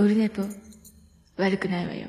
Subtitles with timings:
[0.00, 0.42] オルネポ、
[1.38, 2.06] 悪くないわよ。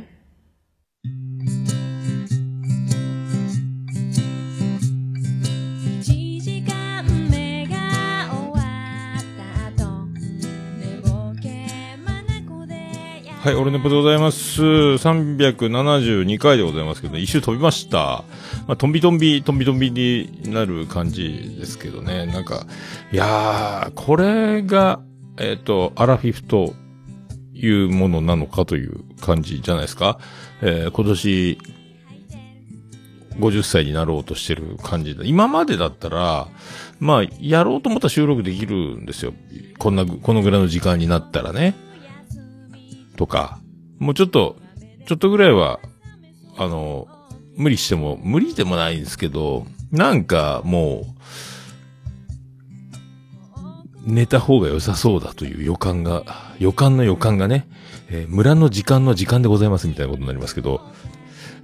[13.41, 14.61] はい、オルネポでございます。
[14.61, 18.23] 372回でございますけど、一周飛びました。
[18.67, 22.27] まあ、トンビトンビ、トンビトンビになる感じですけどね。
[22.27, 22.67] なんか、
[23.11, 25.01] いやー、これが、
[25.39, 26.75] えっ、と、アラフィフと
[27.61, 30.19] いうものなのかという感じじゃないですか。
[30.61, 31.57] えー今年、
[33.39, 35.27] 50歳になろうとしてる感じで。
[35.27, 36.47] 今までだったら、
[36.99, 39.33] まあ、やろうと思ったら収録できるんですよ。
[39.77, 41.75] こんな、このぐらいの時間になったらね。
[43.15, 43.59] とか、
[43.97, 44.57] もうちょっと、
[45.07, 45.79] ちょっとぐらいは、
[46.57, 47.07] あの、
[47.55, 51.18] 無理しても、無理でもないんですけど、なんかもう、
[54.09, 56.23] 寝た方が良さそうだという予感が、
[56.59, 57.67] 予感の予感がね、
[58.09, 60.81] えー村の時間の時間でございますみたいなことになりますけど、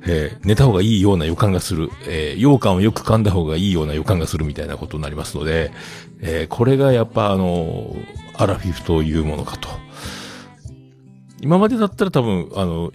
[0.07, 5.71] えー寝た方がいいような予感がする、えー羊羹をよく噛んだ方がいいような予感がするみたいなことになりますので、
[6.21, 7.95] えーこれがやっぱあの
[8.37, 9.69] アラフィフというものかと。
[11.41, 12.91] 今までだったら多分、あの、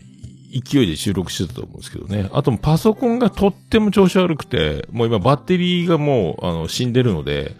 [0.52, 2.28] 勢いで収録してたと思うんですけどね。
[2.32, 7.54] あとパソコンがとっても調子悪くて、もう今バッテリーがもう、あの、死んでるので、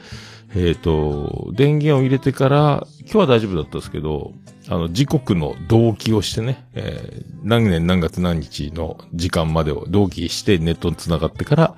[0.55, 4.33] えっ、と、電源を入れてから、今日は大丈夫だったんですけど、
[4.69, 11.77] あの、時刻の同期をしてね、えー何年何月何日の時間までを同期してネットに繋がってから、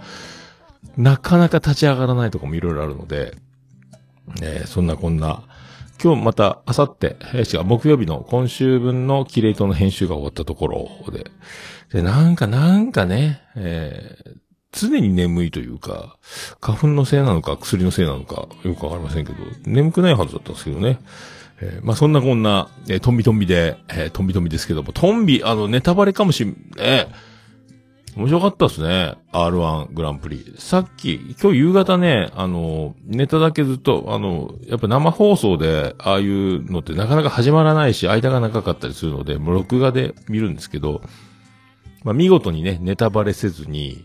[0.96, 3.36] なかなか立ち上がらないとかもいろいろあるので、
[4.40, 5.44] えーそんなこんな、
[6.02, 11.30] 今日また、あさって、えー違う、木曜日の今週分のキレイトの編集が終わったところで、
[11.92, 14.41] で、なんか、なんかね、えー
[14.72, 16.16] 常に眠いというか、
[16.60, 20.98] 花粉のせいなのか、薬のせいなのか、よくわかりませんけど、眠くないはずだったんですけどね。
[21.60, 27.06] えーまあ、そんなこんな、えートンビトンビで、えートンビトンビですけども、トンビ、あの、ネタバレかもしん、え
[28.16, 29.14] 面白かったですね。
[29.32, 30.54] R1 グランプリ。
[30.58, 41.00] さっき、今日夕方ね、あの、ネタだけずっと、あの、やっぱ生放送で、ああいうのってなかなか始まらないし、間が長かったりするので、もう録画で見るんですけど、
[42.04, 44.04] まあ、見事にね、ネタバレせずに、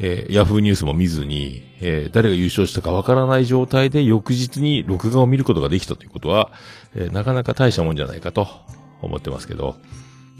[0.00, 6.50] えーヤフーニュースも見ずに、えー誰が優勝したかわからない状態で翌日に録画を見ることができたということは、
[6.94, 8.48] えーなかなか大したもんじゃないかと
[9.02, 9.76] 思ってますけど、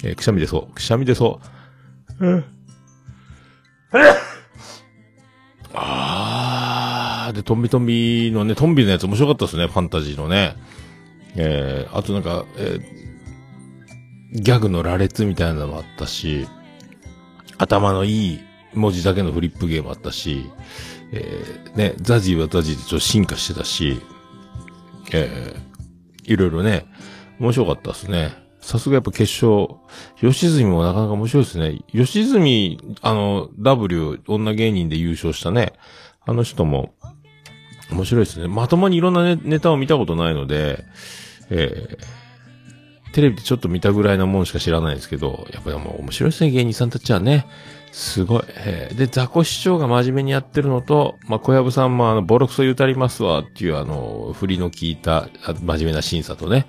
[0.04, 1.40] えーくしゃみでそう、くしゃみでそ
[2.20, 2.26] う。
[2.26, 2.44] うん。
[5.72, 10.56] あー、で、トンビトンビのね、トンビのやつ面白かったですね、ファンタジーのね。
[11.36, 13.00] えー、あとなんか、えー
[14.32, 16.46] ギャグの羅列みたいなのもあったし、
[17.58, 18.40] 頭のいい
[18.74, 20.48] 文字だけのフリップゲームあったし、
[21.12, 24.00] えーね、ザジーはザジーでちょっと進化してたし、
[25.12, 25.70] えー
[26.24, 26.86] いろいろね、
[27.40, 28.32] 面白かったですね。
[28.60, 29.80] さすがやっぱ決勝、
[30.20, 31.80] 吉住もなかなか面白いですね。
[31.90, 35.72] 吉住、あの、W、女芸人で優勝したね、
[36.24, 36.94] あの人も、
[37.90, 38.46] 面白いですね。
[38.46, 40.84] まともにいろんなネネタを見たことないので、
[41.50, 42.20] えー
[43.12, 47.44] テレビでちょっと見たぐらいなもんしか知らないんですけど、やっぱりもう面白いですね、芸人さんたちはね。
[47.92, 48.42] すごい。
[48.94, 55.28] で、ザコ市長が真面目にやってるのと、まあ、小籔さんもあの、ボロクソ言うたりますわっていうあの、振りの効いた、
[55.60, 56.66] 真面目な審査とね。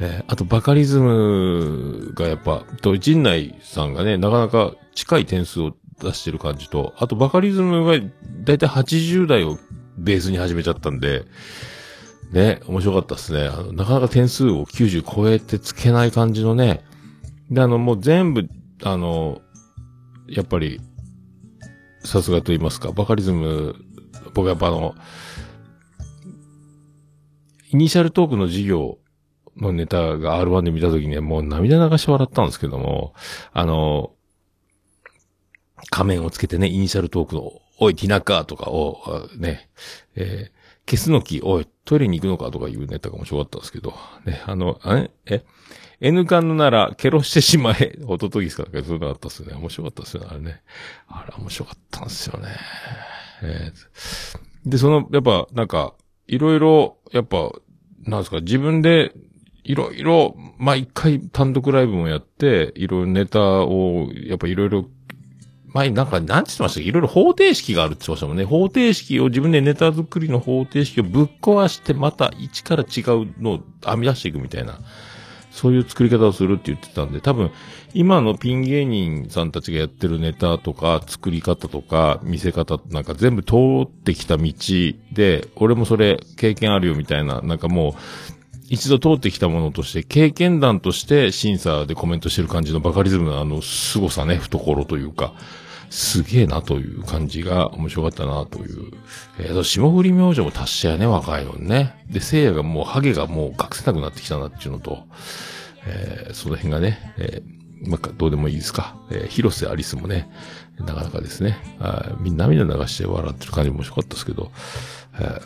[0.00, 7.98] えあと、バカリズムがやっぱ、と、陣内さんがね、なかなか近い点数を出してる感じと、あと、バカリズムが
[8.44, 9.58] だいたい80代を
[9.98, 11.24] ベースに始めちゃったんで、
[12.32, 13.46] ね、面白かったですね。
[13.46, 16.82] あの、なかなか点数を90超えてつけない感じのね。
[17.50, 18.48] で、あの、もう全部、
[18.82, 19.42] あの、
[20.32, 20.80] やっぱり、
[22.04, 23.74] さすがと言いますか、バカリズム、
[24.34, 24.94] 僕やっぱあの、
[27.70, 28.98] イニシャルトークの授業
[29.56, 33.14] のネタが R1 で見たときにはもう涙流し笑ったんですけども、
[33.52, 34.12] あの、
[35.90, 39.70] 仮面をつけてね、イニシャルトークの、おい、ティナカーとかを、ね、
[40.14, 43.94] えー消すのき、おい、トイレに行くのかとかいうネタが面白かったんですけど、
[44.24, 45.10] ね、あの、あれ？
[45.26, 45.44] え？
[46.04, 49.54] N カンなら、ケロしてしまえ、ホトトギスか、そういうのあったっすね。
[49.54, 50.62] 面白かったっすよね、あれね。
[51.06, 52.48] あれ面白かったんすよね。
[53.42, 55.94] えーで、その、やっぱ、なんか、
[56.28, 57.50] いろいろ、やっぱ、
[58.04, 59.12] なんですか、自分で、
[59.64, 64.88] いろいろ、ま、一回単独ライブもやって、いろいろネタを、やっぱいろいろ、
[65.74, 66.88] 前なんか、なんて言ってましたっけ？
[66.88, 68.44] いろいろ方程式があるって言ってましたもんね。
[68.44, 74.78] 方程式を自分でネタ作りの方程式をぶっ壊して、また一から違うのを編み出していくみたいな。
[75.52, 77.50] そういう作り方をするって言ってたんで、多分、
[77.92, 83.54] 今のピン芸人さんたちがやってるネタとか、作り方とか、見せ方なんか全部通
[83.84, 84.52] ってきた道
[85.12, 87.92] で、俺もそれ経験あるよみたいな、なんかもう、
[88.70, 95.34] 一度通ってきたものとして、経験談として審査でコメントしてる感じのバカリズムのあの凄さね、懐というか、
[95.92, 98.92] すげえなという感じが面白かったなという。
[99.38, 102.02] えーと、霜降り明星も達者やね、若いのにね。
[102.10, 105.04] で、聖夜がもうハゲがもう隠せなくなってきたなっていうのと、
[105.86, 108.96] えーその辺がね、えーまあ、どうでもいいですか。
[109.10, 110.30] えー広瀬アリスもね、
[110.78, 114.50] なかなかですね、あみんな涙流して笑ってる感じも面白かったですけど、
[115.20, 115.42] えー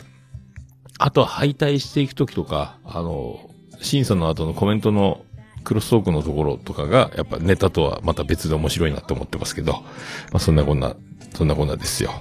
[0.99, 3.51] あとは敗退していくときとか、あの、
[3.81, 5.21] 審査の後のコメントの
[5.67, 10.95] クロストークのところとかが、やっぱネタとはまた別で面白いなって思ってますけど、まあそんなこんな、
[11.35, 12.11] そんなこんなですよ。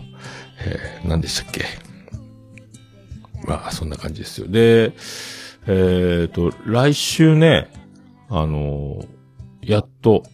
[0.66, 1.64] えー、何でしたっけ？
[3.46, 4.48] まあそんな感じですよ。
[4.48, 4.94] で、
[5.68, 7.68] えっ、と、来週ね、
[8.28, 9.04] あの
[9.62, 10.24] やっと、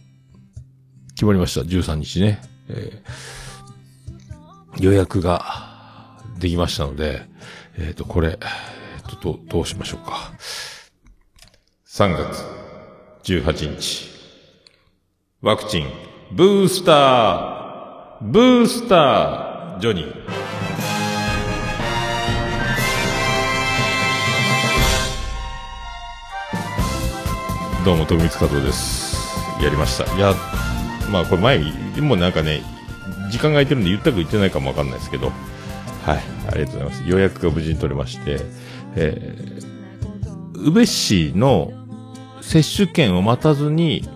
[1.13, 1.61] 決まりました。
[1.61, 2.41] 13日ね。
[2.69, 3.43] えー
[4.79, 7.21] 予約ができましたので、
[7.77, 10.33] えっ、と、これ、えーと、どうしましょうか。
[11.85, 12.62] 3月
[13.23, 14.09] 18日。
[15.41, 15.87] ワクチン、
[16.33, 20.13] ブースターブースタージョニー。
[27.85, 29.15] どうも、徳光加藤です。
[29.63, 30.17] やりました。
[30.17, 30.33] いや、
[31.09, 32.61] まあこれ前に、もうなんかね、
[33.31, 35.31] 時間が空いてるんで言ったか言ってないかもわかんないですけど、
[36.05, 36.19] はい、
[36.51, 37.03] ありがとうございます。
[37.05, 38.41] 予約が無事に取れまして、
[38.97, 41.71] えー、宇部市の
[42.43, 44.07] 接種券を待たずに、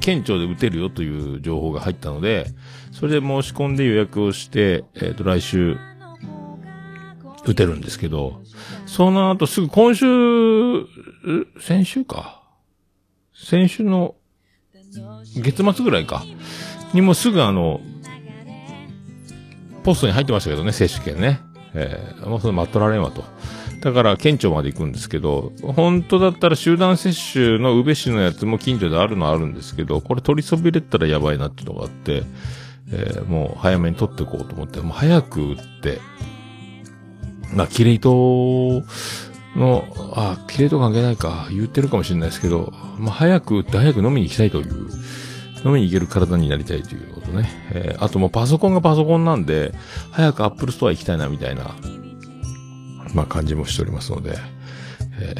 [0.00, 2.48] 県庁で打てるよという情報が入ったので、
[2.92, 5.78] それで申し込んで予約をして、えっ、と、来週、
[7.46, 8.42] 打てるんですけど、
[8.86, 10.06] その後すぐ今週、
[11.60, 12.42] 先週か。
[13.34, 14.16] 先週の
[15.36, 16.24] 月末ぐらいか。
[16.92, 17.80] にもすぐあの、
[19.84, 21.40] ポストに入ってましたけどね、接種券ね。
[21.74, 23.24] えーもうそれ待っとられんわと。
[23.84, 32.22] だから、県庁まで行くんですけど、本当だったら集団接種の宇部市のやつも近所であるのはあるんですけど、これ取りそびれたらやばいなっていうのがあって、
[32.90, 36.00] えーもう早めに取っていこうと思って、もう早く打って、
[37.54, 38.82] まあ、キレイト
[39.54, 39.84] の、
[40.14, 44.88] あ、キレイト関係ないか、言ってるかもしれないですけど、まあ、早く打って早く飲みに行きたいという、
[45.62, 47.50] 飲みに行ける体になりたいということね。
[47.72, 49.74] えーあともうパソコンがパソコンなんで、
[50.10, 51.74] 早く Apple Store 行きたいなみたいな、
[53.14, 54.36] まあ感じもしておりますので、
[55.20, 55.34] え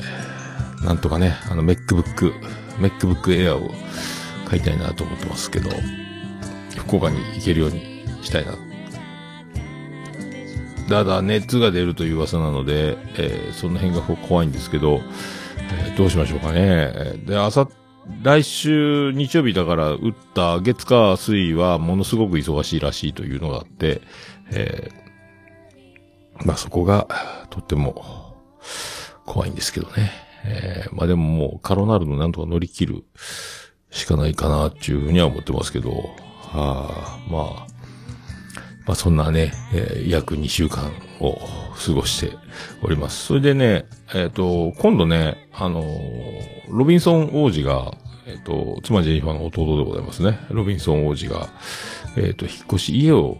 [0.81, 2.35] ーなんとかね、あの MacBook、
[2.79, 3.71] MacBook Air を
[4.47, 5.71] 買いたいなと思ってますけど、
[6.77, 8.55] 福岡に行けるようにしたいな。
[10.89, 15.01] ただ、熱が出るという噂なので、えーその辺が怖いんですけど、
[15.73, 16.93] えーどうしましょうかね。
[17.25, 17.67] で、あさ、
[18.23, 24.03] 来週日曜日だから打った月火水はものすごく忙しいらしいというのがあって、
[24.51, 25.04] えー
[26.45, 27.07] まあそこが
[27.51, 28.35] とっても
[29.25, 30.11] 怖いんですけどね。
[30.45, 33.05] えーまあでももうカロナルのなんとか乗り切る
[33.91, 36.11] しかないかなっていうふうには思ってますけど、
[36.53, 37.67] あまあ、
[38.87, 41.39] まあそんなね、えー約2週間を
[41.75, 42.37] 過ごして
[42.83, 43.27] おります。
[43.27, 45.83] それでね、えっ、と、今度ね、あの
[46.69, 47.93] ロビンソン王子が、
[48.27, 50.39] えっ、と、妻ジェニファーの弟でございますね。
[50.51, 51.49] ロビンソン王子が、
[52.17, 53.39] えっ、と、引っ越し、家を、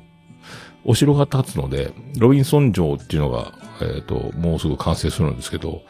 [0.85, 5.83] お城が建つので、ロビンソン城っていうのが、えっ、と、もうすぐ完成するんですけど、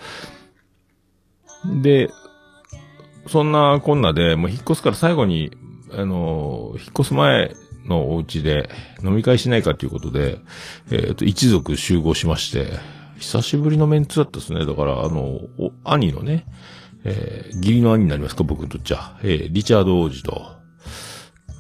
[1.83, 2.11] で、
[3.27, 5.57] そんなこんなで、もう引っ越すから最後に、
[5.93, 7.55] あの引っ越す前
[7.87, 8.69] のお家で
[9.05, 10.39] 飲み会しないかということで、
[10.91, 12.73] えっ、と、一族集合しまして、
[13.19, 14.67] 久しぶりのメンツだったですね。
[14.67, 16.47] だから、あの、お兄のね、
[17.05, 19.19] えー義理の兄になりますか、僕にとっちゃ。
[19.23, 20.43] えーリチャード王子と、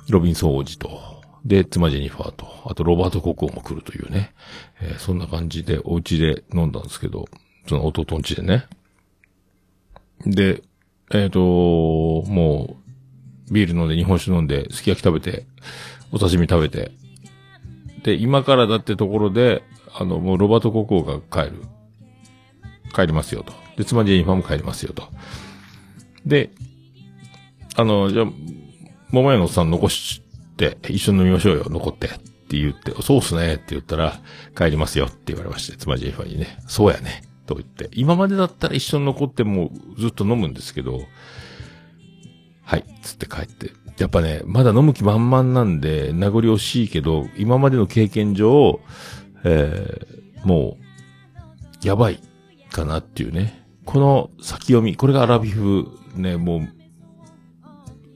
[0.09, 1.14] ロビンソン王子と、
[1.45, 4.33] で、妻ジェニファーと、あとロバート国王も来るというね、
[4.81, 7.27] えーそんな感じでお家で飲んだんですけど、
[7.69, 8.67] その弟の家でね。
[10.25, 10.63] で、
[11.13, 12.77] えっ、と、も
[13.51, 15.47] う、ビール飲んで日本酒飲んで、すき焼き食べて、
[16.13, 16.93] お刺身食べて、
[18.05, 19.63] で、今からだってところで、
[19.95, 21.63] あの、もうロバート国王が帰る。
[22.95, 23.53] 帰りますよと。
[23.77, 25.09] で、妻ジェニファーも帰りますよと。
[26.25, 26.51] で、
[27.77, 28.27] あの、じゃあ、
[29.11, 30.23] 桃屋のおっさん残し、
[30.89, 32.07] 一緒に飲みましょうよ、残って。
[32.07, 32.11] っ
[32.47, 34.21] て言って、そうっすね、って言ったら、
[34.57, 37.89] 帰りますよって言われまして、妻ジェニファーにね、そうやね、と言って。
[37.93, 41.01] 今までだったら一緒に残ってもずっと飲むんですけど、
[42.63, 43.73] はい、つって帰って。
[43.99, 48.81] やっぱね、まだ飲む気満々なんで、名残惜しいけど、今までの経験上、
[49.45, 50.77] えー、も
[51.83, 52.21] う、やばい
[52.71, 53.65] かなっていうね。
[53.85, 56.69] この先読み、これがアラビフ、ね、もう、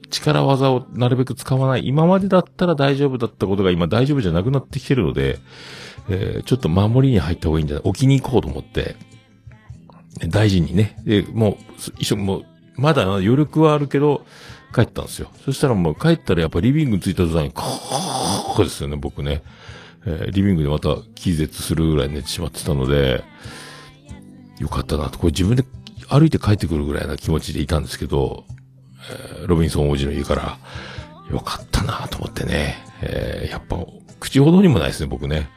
[0.09, 1.87] 力技をなるべく使わない。
[1.87, 5.39] 今までだったら大丈夫だったことが今大丈夫じゃなくなってきてるので、
[6.09, 7.83] えーちょっと守りに入った方がいいんじゃない？
[7.85, 8.95] 置きに行こうと思って、
[10.27, 10.97] 大事にね。
[11.05, 11.55] で、もう、
[11.99, 14.25] 一緒、もう、まだ余力はあるけど、
[14.73, 15.29] 帰ったんですよ。
[15.45, 19.43] そしたらもう帰ったらやっぱリビング着いた途端に、カーですよね、僕ね。
[20.05, 23.23] えーリビングでまた気絶するぐらい寝てしまってたので、
[24.59, 25.19] よかったなと。
[25.19, 25.63] これ自分で
[26.09, 28.45] 歩いて帰ってくるぐらいな気持ちでいたんですけど、
[29.47, 30.57] ロビンソン王子の家から、
[31.31, 32.75] よかったなと思ってね。
[33.01, 33.77] えーやっぱ、
[34.19, 35.49] 口ほどにもないですね、僕ね。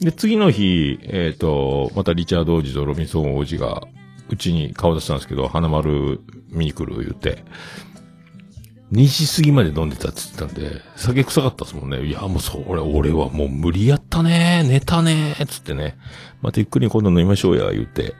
[0.00, 3.82] で、次の日、えっ、と、またリチャード王子とロビンソン王子が、
[4.28, 7.44] うちに顔出したんですけど、花丸見に来る言って、
[8.92, 12.04] 2時過ぎまで飲んでたって言ってたんで、酒臭かったですもんね。
[12.04, 15.96] いや、もうそれ、俺はもう無理やったね寝たねつってね。
[16.40, 18.14] またゆっくり今度飲みましょうや、言って、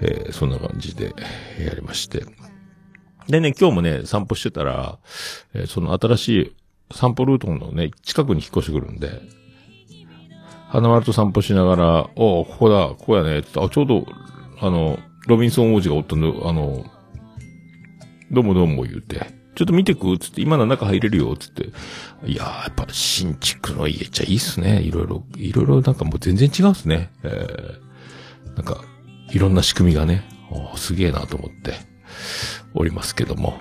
[0.00, 1.14] えーそんな感じで
[1.58, 2.24] やりまして。
[3.30, 4.98] でね、今日もね、散歩してたら、
[5.54, 6.52] えーその新しい
[6.92, 9.22] 散歩ルートのね、近くに引っ越してくるんで、
[10.68, 14.06] 花丸と散歩しながら、おうここだ、ここやね、つって、あ、ちょうど、
[14.60, 16.84] あの、ロビンソン王子がおったんで、あの、
[18.32, 19.18] どうもどうも言うて、
[19.54, 20.16] ちょっと見てく？
[20.18, 21.66] つって、今の中入れるよつって。
[22.24, 24.80] いやー、やっぱ新築の家じゃいいっすね。
[24.80, 27.10] いろいろ、いろいろなんかもう全然違うっすね。
[27.24, 28.82] えー、なんか、
[29.32, 31.74] いろんな仕組みがね、おすげえなと思って
[32.74, 33.58] おりますけども。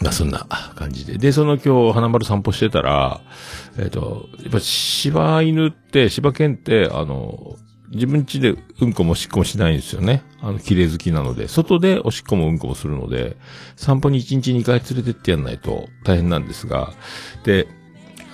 [0.00, 1.18] まあ、そんな感じで。
[1.18, 3.20] で、その今日、花丸散歩してたら、
[3.78, 7.56] えっ、と、やっぱ柴犬って、柴犬って、あの、
[7.90, 10.22] 自分家でうんこもおしっこもしないんですよね。
[10.40, 11.46] あの、綺麗好きなので。
[11.46, 13.36] 外でおしっこもうんこもするので、
[13.76, 16.94] 散歩に1日2回連れてってやんないと大変なんですが、
[17.44, 17.68] で、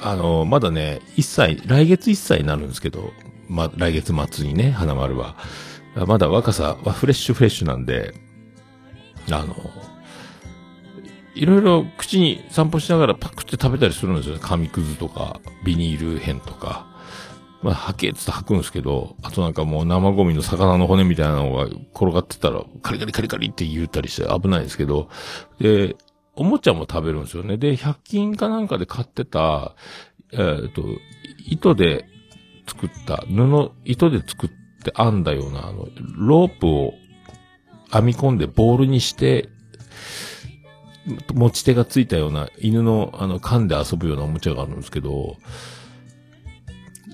[0.00, 3.12] あの、まだね、1歳、来月1歳になるんですけど、
[3.48, 5.36] ま、来月末にね、花丸は。
[6.06, 8.14] まだ若さはフレッシュフレッシュなんで、
[9.34, 9.54] あの、
[11.34, 14.40] いろいろ口に散歩しながらパクって食べたりするんですよね。
[14.42, 16.86] 紙くずとか、ビニール片とか。
[17.62, 25.08] まあ、吐けっつって吐くんですけど、あとなんかもう生ゴミの魚の骨みたいなのが転がってたら、カリカリカリカリって言ったりして危ないですけど、
[25.58, 25.96] で、
[26.36, 27.56] おもちゃも食べるんですよね。
[27.56, 29.74] で、100均かなんかで買ってた、
[30.32, 30.82] えっ、と、
[31.46, 32.04] 糸で
[32.68, 34.50] 作った、布、糸で作っ
[34.84, 36.94] て編んだような、あの、ロープを
[37.92, 39.48] 編み込んでボールにして、
[41.32, 45.36] 持ち手がついたような犬のあの噛んで遊ぶようなおもちゃがあるんですけど、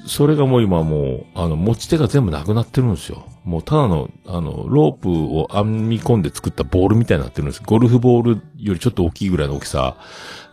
[0.06, 3.26] それがもう今もう、あの、持ち手が全部なくなってるんですよ。
[3.44, 7.62] もうただの、あの、ロープを編み込んで作ったボールみたいになってるんです。
[7.64, 9.96] ゴルフボールよりちょっと大きいぐらいの大きさ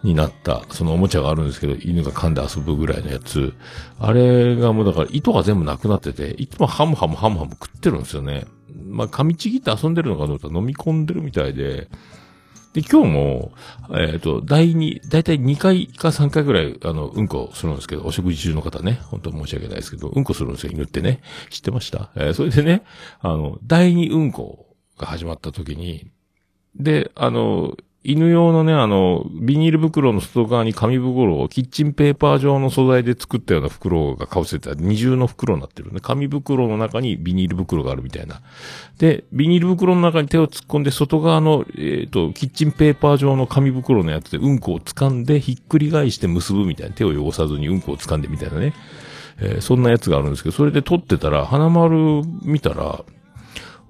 [0.03, 3.53] になった、そのおもちゃがあるんですけど、犬が噛んで遊ぶぐらいのやつ。
[3.99, 8.45] あれがもうだから糸が全部なくなってて、いつもハムハムハムハム食ってるんですよね。
[8.87, 11.89] まあ、噛みちぎって遊んでるのかどうか飲み込んでるみたいで、
[12.73, 13.51] で、今日も、
[13.97, 21.21] えっ、と、第2、だいたい2回か3回ぐらい、あの、うんこするんですけど、お食事中の方ね、本当申し訳ないですけど、うんこするんですよ、犬ってね。
[21.49, 22.11] 知ってました？
[22.15, 22.83] えーそれでね、
[23.19, 26.09] あの、第2うんこが始まった時に、
[26.75, 35.99] で、あの、犬用のね、あの、ビニール袋の外側に紙袋をキッチンペーパー状の素材で作ったような袋が被せてた二重の袋になってるね。
[36.01, 38.41] 紙袋の中にビニール袋があるみたいな。
[38.97, 46.95] で、ビニール袋の中に手を突っ込んで外側の、えっ、と、キッチンペーパー状の紙袋のやつでうんこを掴んでひっくり返して結ぶみたいな。
[46.95, 48.73] 手を汚さずにうんこを掴んでみたいなね。
[49.39, 53.03] えーそんなやつがあるんですけど、それで撮ってたら、花丸見たら、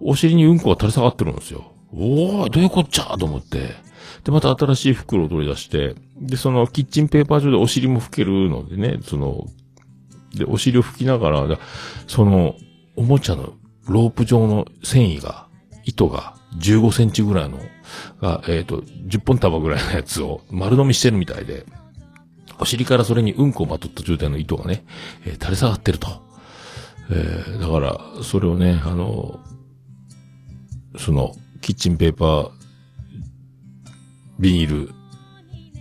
[0.01, 1.71] お尻にうんこが垂れ下がってるんですよ。
[1.93, 3.90] おー、どういうこっちゃと思って。
[4.23, 9.47] で、また新しい袋を取り出して、で、そのキッチンペーパー上でお尻も拭けるのでね、その、
[10.35, 11.59] で、お尻を拭きながら、
[12.07, 12.55] その、
[12.95, 13.53] おもちゃの
[13.87, 15.47] ロープ状の繊維が、
[15.83, 17.57] 糸が15センチぐらいの、
[18.21, 21.65] が、えっ、と、10本束ぐらいのやつを丸飲みしてるみたいで、
[22.59, 24.85] お尻からそれにうんこをまとった状態の糸がね、
[25.25, 26.07] えー垂れ下がってると。
[27.09, 29.39] えーだから、それをね、あの、
[30.97, 32.51] その、キッチンペーパー、
[34.41, 34.93] ビニール、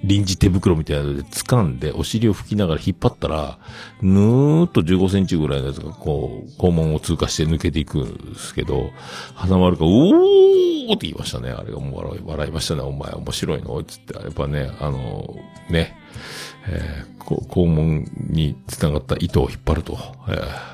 [0.04, 3.58] 臨時手袋みたいなので掴んで、お尻を拭きながら引っ張ったら、
[4.00, 8.90] ぬーっと15センチぐらいのやつがこう、肛門を通過して抜けていくんですけど、
[9.34, 11.50] 花丸が、おーって言いましたね。
[11.50, 12.82] あれがもう笑い笑いましたね。
[12.82, 13.82] お前面白いの？
[13.84, 15.36] つって、やっぱね、あの、
[15.68, 15.96] ね、
[16.68, 19.98] えー肛門に繋がった糸を引っ張ると、
[20.28, 20.70] えー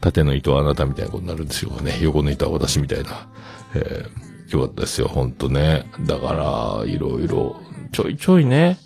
[0.00, 1.98] 縦の糸はあなたみたいなことになるんですよね。
[2.02, 3.28] 横の糸は私みたいな。
[3.74, 5.86] えーよかったですよ、ほんとね。
[6.06, 6.32] だか
[6.84, 7.60] ら、いろいろ、
[7.92, 8.78] ちょいちょいね、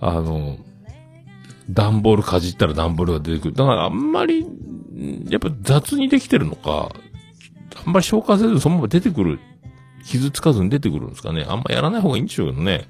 [0.00, 0.58] あの、
[1.70, 3.54] 段ボールかじったら段ボールが出てくる。
[3.54, 4.46] だからあんまり、
[5.28, 6.90] やっぱ雑にできてるのか、
[7.84, 9.38] あんまり消化せずそのまま出てくる。
[10.04, 11.44] 傷つかずに出てくるんですかね。
[11.46, 12.88] あんまやらない方がいいんでしょうけどね。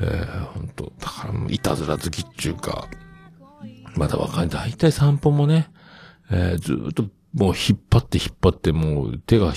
[0.00, 2.88] えー、ほんと、だからもういたずら好きっていうか、
[3.94, 4.48] まだ若い。
[4.48, 5.68] だいたい散歩もね、
[6.30, 9.52] えーずっともう引っ張って引っ張って、もう手が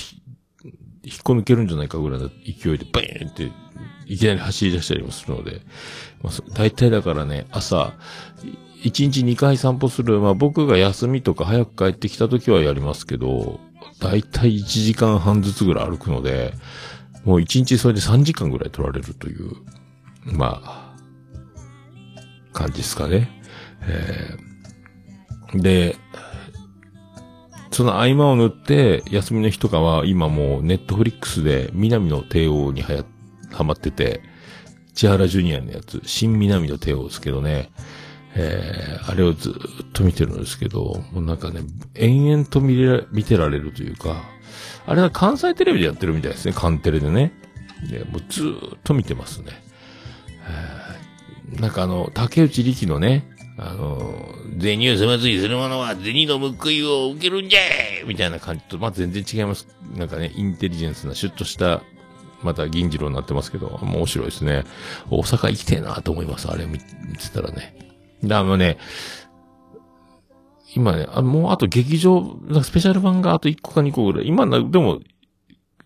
[1.03, 3.51] 引っこ抜けるんじゃないかぐらいの勢いでバーンって
[4.05, 5.61] いきなり走り出したりもするので、
[6.21, 7.93] まあ、大体だからね、朝、
[8.83, 13.59] 1日2回散歩する、まあ僕が休みとか早く帰ってきた時はやりますけど、
[14.01, 16.53] 大体1時間半ずつぐらい歩くので、
[17.23, 19.51] もう1日それで3時間ぐらい取られるという、
[20.25, 20.95] まあ、
[22.53, 23.29] 感じですかね。
[23.81, 24.49] えー
[25.53, 25.95] で、
[27.79, 33.05] その合間を縫って、休みの日とかは今もうネットフリックスで南の帝王にはや、
[33.53, 34.19] ハマってて、
[34.93, 37.69] 千原ジュニアのやつ、新南の帝王ですけどね、
[38.35, 39.53] えー、あれをずっ
[39.93, 41.61] と見てるんですけど、もうなんかね、
[41.95, 44.23] 延々と見れ、見てられるというか、
[44.85, 47.31] あれは関西テレビでやってるみたいですね、カンテレでね。
[47.89, 49.53] で、もうずーっと見てますね。
[50.49, 53.27] えーなんかあの、竹内力のね、
[53.61, 57.63] あの、銭を粗末にする者は銭の報いを受けるんじゃい
[58.07, 59.67] みたいな感じと、まあ、全然違います。
[59.95, 61.81] なんかね、インテリジェンスな、シュッとした、
[62.41, 64.63] また銀次郎になってますけど、面白いですね。
[65.09, 66.47] 大阪行きてえなと思います。
[66.47, 67.75] あれ見見てたらね。
[68.23, 68.77] で、あのね、
[70.75, 74.27] 今ね、あもうあと劇場、スペシャル版があと1個か2個ぐらい。
[74.27, 74.99] 今な、でも、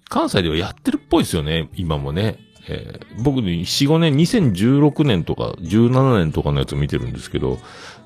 [0.10, 2.38] 関西ではやってるっぽいですよね、今もね。
[2.68, 7.60] えー僕ね、4、5年、2016年とか17年とかのやつ見てるんですけど、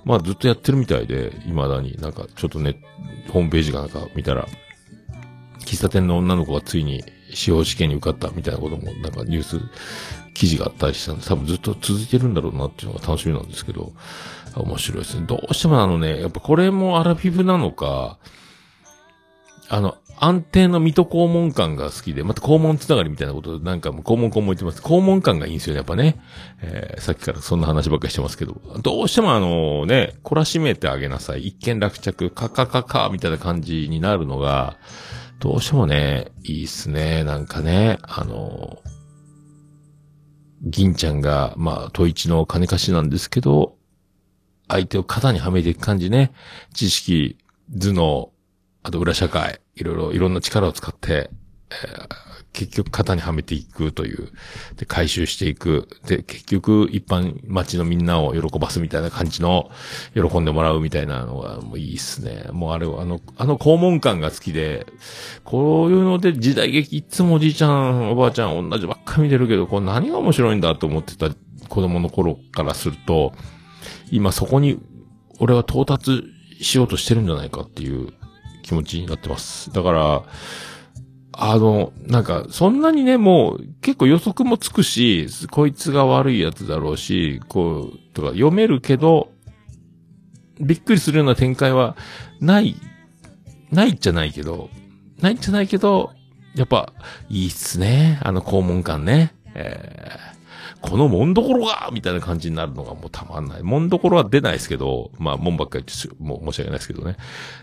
[0.03, 2.81] まあずっとやってるみたいで、未だになんかちょっとね、
[3.29, 4.47] ホームページかなんか見たら、
[5.65, 9.59] 喫茶店の女の子がついに司法試験に受かったみたいなこともなんかニュース
[10.33, 13.93] 記事があったりしたんで、多分ずっと続いてるんだろうなっていうのが楽しみなんですけど、
[14.55, 15.25] 面白いですね。
[15.27, 18.17] どうしてもあのね、やっぱこれもアラフィフなのか、
[19.69, 24.81] あの、安定の水戸黄門感が好きで、また黄門つながりみたいなこと、なんかもう黄門黄門言ってます。
[24.81, 26.19] 黄門感がいいんですよね、やっぱね。
[26.61, 31.47] えーさっきからそんな話ばっかりしてますけど、どうしてもあのね、懲らしめてあげなさい。
[31.47, 34.77] 一見落着、カカカカみたいな感じになるのが、
[35.39, 37.23] どうしてもね、いいっすね。
[37.23, 38.79] なんかね、あの、
[40.63, 43.75] 銀ちゃんが、まあ、統一の金貸しなんですけど、
[44.67, 46.31] 相手を肩にはめていく感じね。
[46.73, 47.37] 知識、
[47.71, 48.31] 頭脳、
[48.83, 51.29] あと裏社会、いろいろ、いろんな力を使って、
[51.69, 54.29] えー結局肩にはめていくという、
[54.77, 55.87] で、回収していく。
[56.07, 59.69] で、結局、一般町のみんなを喜ばすみたいな感じの、
[60.15, 62.47] 喜んでもらうみたいなのが、もういいっすね。
[62.51, 64.87] もうあれは、あの、あの肛門感が好きで、
[65.43, 71.29] こういうので時代劇、いつもおじいちゃん、おばあちゃん、同じばっか見てるけど、これ何が面白いんだと思ってた
[71.69, 73.33] 子供の頃からすると、
[74.09, 74.79] 今そこに、
[75.39, 76.23] 俺は到達
[76.59, 78.13] しようとしてるんじゃないかっていう
[78.67, 79.71] 気持ちになってます。
[79.71, 80.23] だから、
[81.31, 89.29] あの、なんか、そんなにね、もう、結構予測もつくし、こいつが悪いやつだろうし、こう、とか読めるけど、
[90.59, 91.95] びっくりするような展開は、
[92.41, 92.75] ない、
[93.71, 94.69] ないっちゃないけど、
[95.21, 96.11] ないっちゃないけど、
[96.53, 96.91] やっぱ、
[97.29, 98.19] いいっすね。
[98.21, 99.33] あの肛門感ね。
[99.55, 100.26] えー
[100.81, 103.63] この門どころがみたいな感じになるのがもうたまんない。
[103.63, 107.17] 門どころは出ないですけど、まあ門ばっかり言ってもう申し訳ないですけどね。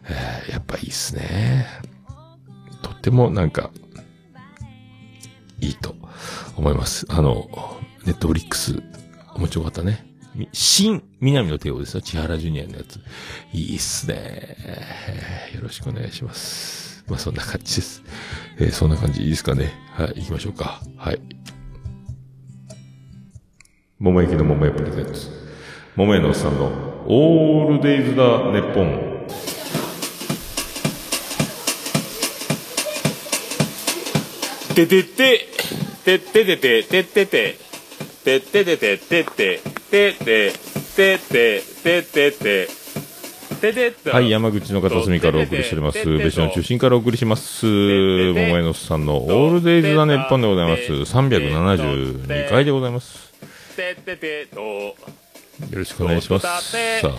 [0.09, 1.67] えーやっぱいいっすね。
[2.83, 3.71] とってもなんか、
[5.61, 5.95] いいと
[6.57, 7.07] 思います。
[7.09, 7.49] あの、
[8.05, 8.83] ネットフリックス、
[9.37, 10.05] 面白かったね。
[10.53, 12.01] 新、南の帝王ですよ。
[12.01, 13.01] 千原ジュニアのやつ。
[13.53, 14.57] いいっすね。
[15.55, 17.05] よろしくお願いします。
[17.09, 18.03] まあそんな感じです。
[18.59, 19.73] えーそんな感じいいですかね。
[19.93, 20.83] はい、行きましょうか。
[20.97, 21.21] はい。
[24.01, 25.31] 桃焼きの桃屋プレゼンツ。
[25.95, 26.67] 桃屋のおっさんの
[27.07, 29.15] オールデイズ・だ、ネッポン。
[34.75, 35.47] ててて、
[36.05, 37.57] てっててて、てってて、
[38.25, 40.53] てっててて、てって、てって、
[40.97, 42.69] てって、てってて、
[43.61, 44.11] ててって。
[44.11, 46.05] はい、山口の片隅からお送りしております。
[46.05, 47.65] 別所の中心からお送りします。
[47.65, 50.83] 桃屋のおっさんのオールデイズ・だ、ネッポンでございます。
[51.17, 53.34] 372回でございます。
[53.75, 54.95] てっててと、よ
[55.73, 56.47] ろしくお願いします。
[57.01, 57.11] さあ、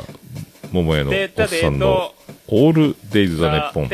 [0.72, 1.15] 桃屋のおっ
[1.48, 2.13] さんの
[2.48, 3.89] オールデイズ・ザ・ネッポン。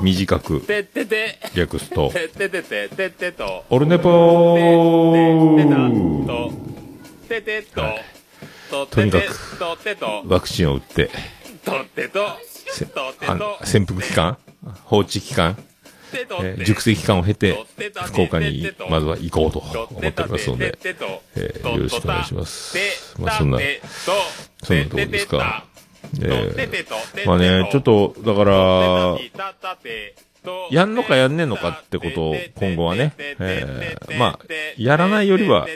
[0.00, 0.62] 短く。
[1.54, 2.12] 略すと、
[3.70, 5.56] オルネポー。
[8.90, 9.26] と、にかく
[10.26, 11.10] ワクチンを打って、
[13.64, 14.38] 潜伏期間？
[14.84, 15.56] 放置期間、
[16.42, 17.56] えー熟成期間を経て、
[18.06, 20.78] 福岡にまずは行こうと思っておりますので、
[21.36, 22.76] えーよろしくお願いします。
[23.20, 23.58] まあそんな、
[24.62, 25.64] そんなところですか。
[26.20, 29.16] えーまあね、ちょっと、だから、
[30.70, 34.38] やんのかやんねえのかってことを今後はね、えー、まあ、
[34.76, 35.68] やらないよりは、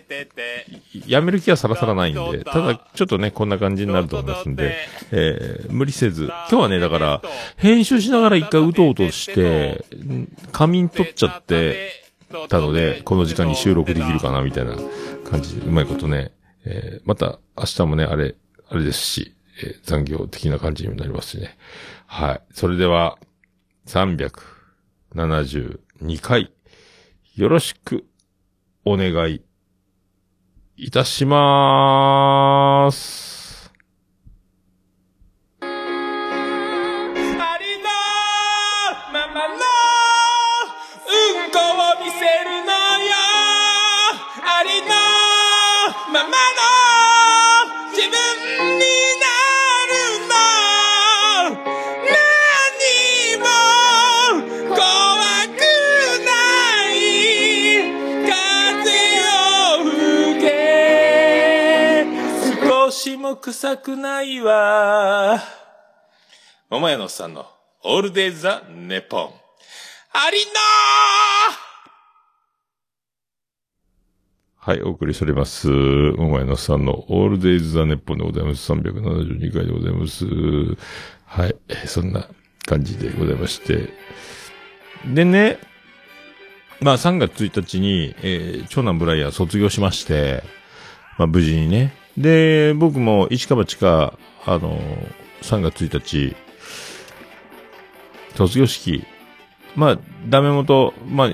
[1.07, 4.77] やめる気はさらさらないんで、ただちょっとね、こんな感じになると思いますんで、
[5.13, 7.23] えー、無理せず、今日はね、だから、
[7.57, 9.85] 編集しながら一回うとうとして、
[10.53, 12.05] 仮眠取っちゃって
[12.49, 14.77] たので、この時間に収録できるかな、みたいな
[15.31, 16.33] 感じで、うまいことね、
[16.65, 18.35] えー、また明日もね、あれ、
[18.69, 21.57] あれですし、えー残業的な感じにもなりますしね。
[22.07, 22.43] はい。
[22.53, 23.17] それでは、
[23.87, 24.56] 300
[25.17, 26.53] 72回、
[27.37, 28.05] よろしく
[28.85, 29.43] お願い
[30.77, 33.73] いたしまーす。
[46.19, 46.56] あ
[63.47, 65.41] 臭くないわ
[66.69, 67.47] 桃屋のおっさんの
[67.85, 69.21] オールデイザ・ネポン。
[69.21, 70.53] ありの
[74.57, 75.71] はい、お送りしております。
[75.71, 78.73] お前のさんのオールデイズ・ザ・ネポンでございます。
[78.73, 80.27] 372回でございます。
[81.27, 81.55] はい、
[81.87, 82.29] そんな
[82.65, 83.91] 感じでございまして。
[85.07, 85.61] でね、
[86.81, 90.43] まあ3月1日に、えー長男ブライアン卒業しまして、
[91.17, 92.06] まあ無事にね。
[92.19, 94.79] で、僕も一か八か、あの
[95.43, 96.37] 3月1日、
[98.35, 99.05] 卒業式、
[99.75, 99.99] まあ、
[100.29, 101.31] ダメ元、まあ、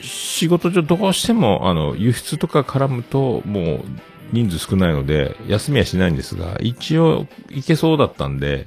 [0.00, 3.84] 仕事上どうしても、あの、輸出とか絡むと、もう、
[4.32, 8.66] 人数少ないので、休みはしないんですが、一応、行けそうだったんで、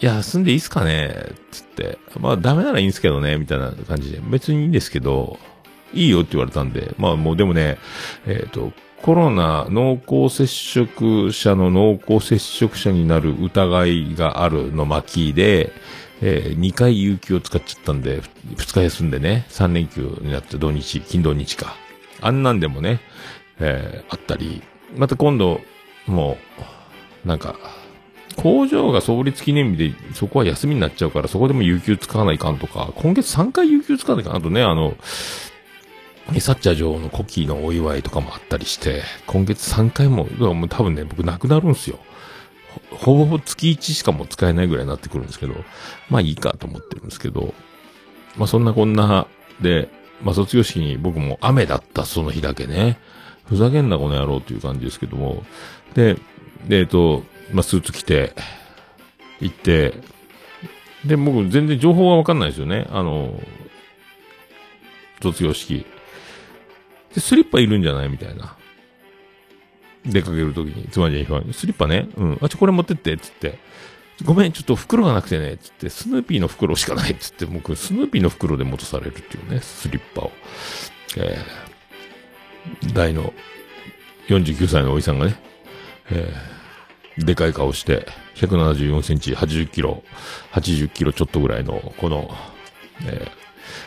[0.00, 1.14] 休んでいいっすかね
[1.50, 1.98] つって。
[2.20, 4.20] まあ、ダメならいいんですけどね、みたいな感じで。
[4.22, 5.38] 別にいいんですけど、
[5.94, 7.78] いいよって言われたんで、まあもうでもね、
[8.26, 15.72] えっ、と、コロナ濃厚接触者の濃厚接触者になる疑いがあるの巻で、
[16.22, 18.22] え2回有給を使っちゃったんで、
[18.56, 21.76] 2日休んでね、3連休になって土日、金土日か。
[22.20, 23.00] あんなんでもね、
[23.60, 24.62] えーあったり、
[24.96, 25.60] また今度、
[26.06, 26.38] も
[27.24, 27.56] う、なんか、
[28.36, 34.94] 工場が創立記念日で、そこは休みになっちゃうから、そこでも有給使わないかんとか、今月3回有給使わないかんあとね、あの、
[36.40, 41.98] サッチャー女王の古希のお祝いとかもあったりして、今月3回も、もう多分ね、僕なくなるんですよ。
[42.90, 45.54] ほぼほぼ月1しかも使えないぐらいになってくるんですけど、
[46.10, 47.54] まあいいかと思ってるんですけど、
[48.36, 49.26] まあそんなこんな
[49.60, 49.88] で、
[50.22, 52.98] まあ卒業式に僕も雨だったその日だけね、
[53.46, 55.44] ふざけんなこの野郎っていう感じですけども、
[55.94, 56.16] で、
[56.68, 58.34] で、えっと、まあスーツ着て、
[59.40, 59.94] 行って、
[61.04, 62.86] で、僕全然情報がわかんないですよね。
[62.90, 63.40] あの、
[65.22, 65.86] 卒業式。
[67.16, 68.54] で、スリッパいるんじゃないみたいな。
[70.04, 72.08] 出かけるときに、妻に言われスリッパね。
[72.14, 72.38] うん。
[72.42, 73.58] あ、ちょ、これ持ってって、つって。
[74.22, 80.32] ごめん、ちょっと袋がなくてね、つって、スヌーピーの袋しかない、つって、僕、スヌーピーの袋で戻されるっていうね、スリッパを。
[81.16, 83.32] えー、大の
[84.28, 85.36] 49歳のおじさんがね、
[86.10, 90.02] えー、でかい顔して、174センチ、80キロ、
[90.52, 92.30] 80キロちょっとぐらいの、この、
[93.06, 93.45] えー。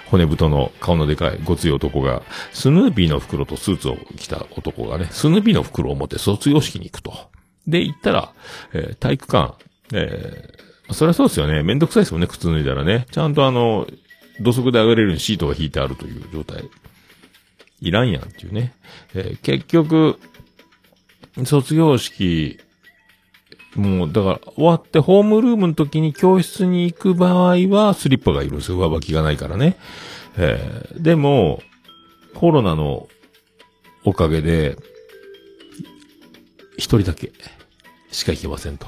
[0.09, 7.13] 骨太の顔のでかいごつい男が、スヌーピーの袋とスーツを着た男がね、スヌーピーの袋を持って卒業式に行くと。
[7.67, 8.33] で、行ったら、
[8.73, 9.55] えー体育館、
[9.93, 11.61] えーそりゃそうですよね。
[11.61, 13.05] めんどくさいですもんね、靴脱いだらね。
[13.11, 13.85] ちゃんとあの、
[14.39, 16.63] 土足で上がれるようにシートが引いてあるという状態。
[17.79, 18.73] いらんやんっていうね。
[19.13, 20.19] えー結局、
[21.45, 22.59] 卒業式、
[23.75, 28.77] もう、だから、終わってホームルームの時に教室に行く場合は、スリッパがいるんですよ。
[28.77, 29.77] 上履きがないからね。
[30.37, 31.61] えーでも、
[32.33, 33.07] コロナの
[34.03, 34.77] おかげで、
[36.77, 37.31] 一人だけ
[38.11, 38.87] しか行けませんと。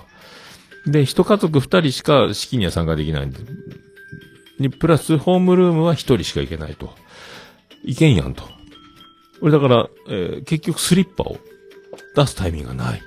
[0.85, 3.39] で、一家族二人しか式には参加できないんで、
[4.59, 6.93] に、プラスホームルームは一人しか行けないと。
[7.83, 8.43] 行けんやんと。
[9.41, 11.37] 俺だから、えー結局スリッパを
[12.15, 13.01] 出すタイミングがない。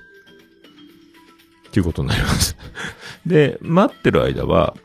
[1.75, 2.57] っていうことになります。
[3.27, 4.77] で、待ってる間は、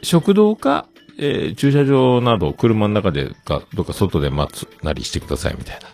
[0.00, 0.86] 食堂か、
[1.18, 5.88] えー駐車場など車の中でか、どっか外で待つなりしてくださいみたいな。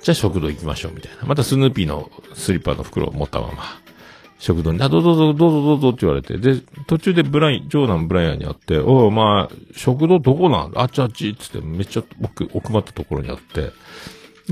[0.00, 1.26] じゃあ食堂行きましょうみたいな。
[1.26, 3.80] またスヌーピーのスリッパの袋を持ったまま、
[4.38, 10.72] 食堂に、あ、どうぞどうぞどうぞどうぞって言われて、で、途中でブライン、長男ブライアンに会って、おいお前、食堂どこなん？
[10.76, 13.72] あっちあっちっつってめっちゃ奥、奥まったところにあって、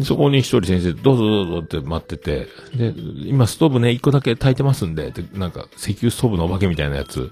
[0.05, 2.95] そこに一人先生、どうぞどうぞって待ってて、で、
[3.27, 7.31] 今ストーブね、一個だけ炊いてますんで、で、なんか石油ストーブのお化けみたいなやつ、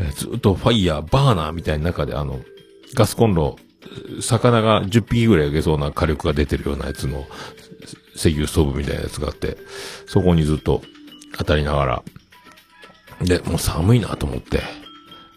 [0.00, 2.40] えーずっとファイヤー、バーナーみたいな中であの、
[2.94, 3.56] ガスコンロ、
[4.20, 7.26] 魚が10匹ぐらい揚げそうな火力が出てるようなやつの、
[8.16, 9.56] 石油ストーブみたいなやつがあって、
[10.06, 10.82] そこにずっと
[11.38, 12.02] 当たりながら、
[13.20, 14.60] で、もう寒いなと思って、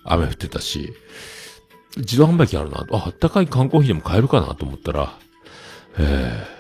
[0.03, 0.93] 雨降ってたし、
[1.97, 2.85] 自動販売機あるな。
[2.91, 5.17] あ、あったかい缶コーヒーでも買えるかなと思ったら、
[5.99, 6.54] ええ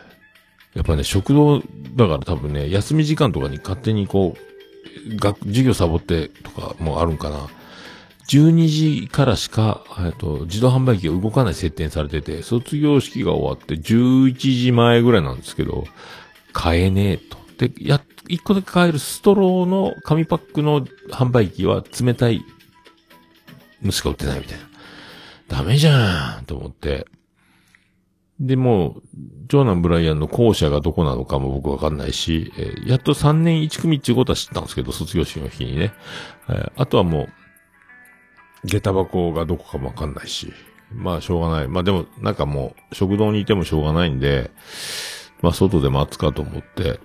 [0.75, 1.61] やっぱね、食堂、
[1.95, 7.47] だから多分ね、休み時間とかに勝手にこう、学、授業サボってとかもあるんかな。
[8.27, 8.67] 12
[9.03, 15.85] 時からしか、えっと、自動販売機が動かない設定されてて、卒業式が終わって11時前ぐらいなんですけど、
[16.51, 17.37] 買えねえと。
[17.57, 22.43] で、や、一個だけ買えるストローの紙パックの販売機は冷たい
[23.81, 24.65] のしか売ってないみたいな。
[25.47, 27.05] ダメじゃんと思って。
[28.39, 29.03] で、もう、
[29.47, 35.93] 長男ブライアンの校舎がどこなのかも僕わかんないし、えーやっと3年1組っていうことは知ったんですけど、卒業式の日にね。
[36.49, 37.29] えーあとはも
[38.63, 40.51] う、下駄箱がどこかもわかんないし。
[40.91, 41.67] まあ、しょうがない。
[41.67, 44.51] まあでも、なんかもう、食堂にいてもしょうがないんで、
[45.41, 46.99] まあ、外で待つかと思って、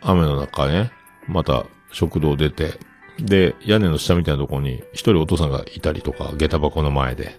[0.00, 0.92] 雨の中ね、
[1.26, 2.78] また食堂出て、
[3.18, 7.38] で、屋根の下みたいなとこに一人お父さんがいたりとか、下駄箱の前で、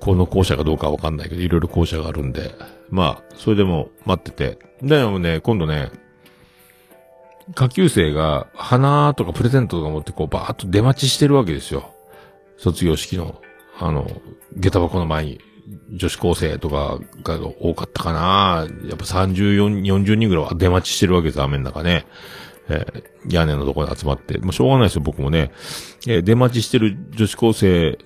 [0.00, 2.54] この校舎かどうかわかんないけど、いろいろ校舎があるんで、
[2.88, 4.58] まあ、それでも待ってて。
[4.82, 5.90] でもね、今度ね、
[7.54, 11.92] 下級生が花とかプレゼントとか持ってこうバーッと出待ちしてるわけですよ。
[12.56, 13.40] 卒業式の、
[13.78, 14.10] あの、
[14.56, 15.40] 下駄箱の前に、
[15.92, 22.06] 女子高生とかが多かったかなやっぱ34、40人ぐらいは出待ちしてるわけです、雨の中ね。
[22.68, 24.38] えー屋根のところに集まって。
[24.38, 25.52] もうしょうがないですよ、僕もね。
[26.06, 27.98] えー出待ちしてる女子高生、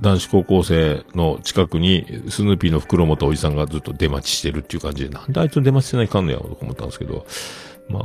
[0.00, 7.26] 男子高校生の近くに、スヌーピーの袋持ったおじさんがずっと出待ちしてるっていう感じで、なんであいつ出待ちしてないかんのやろと思ったんですけど、
[7.88, 8.04] まあ、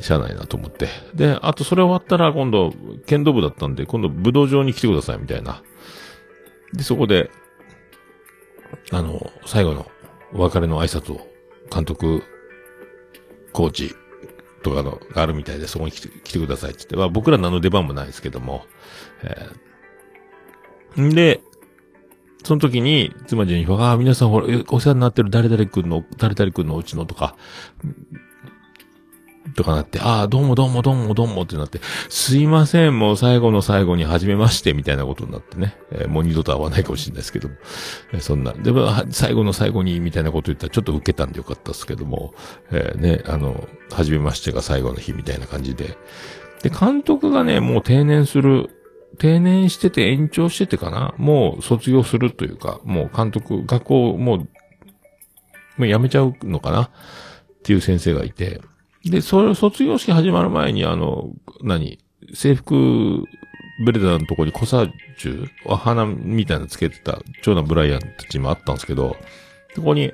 [0.00, 0.88] しゃあないなと思って。
[1.14, 2.72] で、あとそれ終わったら今度、
[3.06, 5.62] 剣道部だったんで、今度武道場に来てくださいみたいな。
[6.72, 7.30] で、そこで、
[8.92, 9.86] あの、最後の
[10.34, 11.26] お別れの挨拶を、
[11.72, 12.22] 監督、
[13.52, 13.96] コーチ
[14.62, 18.64] とかのがあるみたいで、そこに来て来てくださいって言って、まあ僕ら何の出番もないですけども、
[19.22, 19.63] えー
[21.00, 21.40] んで、
[22.44, 27.36] その時に、妻ジェニファーが、あ皆さんほら、お世話になってる誰々くんの、誰々くんのお家のとか、
[29.54, 35.76] とかなって、ああ、どうもどうもどうもどうもってなって、すいません、もう最後の最後に初めまして、みたいなことになってね。
[35.90, 37.54] えーもう二度と会わないかもしれないですけども。
[38.12, 38.52] えーそんな。
[38.52, 42.34] でも、最後の最後に、みたいなこと言ったらちょっと受けたんでよかったですけども、
[42.70, 45.96] えーね、あの、初めましてが最後の日みたいな感じで。
[46.62, 48.70] で、監督がね、もう定年する、
[49.18, 51.14] 定年してて延長しててかな？
[51.18, 54.44] もう卒業するというか、もう監督、学校もう、も
[55.78, 56.82] う辞めちゃうのかな？
[56.82, 56.90] っ
[57.62, 58.60] ていう先生がいて、
[59.04, 61.30] で、それ、卒業式始まる前に、あの、
[61.62, 61.98] 何？
[62.32, 63.24] 制服、
[63.84, 69.16] ブレザーのとこにコサージュ、お花みたいなつけてた長男ブライアンたちもあったんですけど、
[69.74, 70.10] そこに、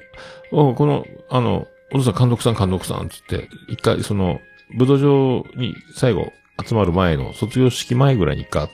[0.50, 4.40] この、あの、お父さん監督さん監督さんつって、一回その、
[4.76, 6.32] 武道場に最後
[6.64, 8.68] 集まる前の卒業式前ぐらいに一回、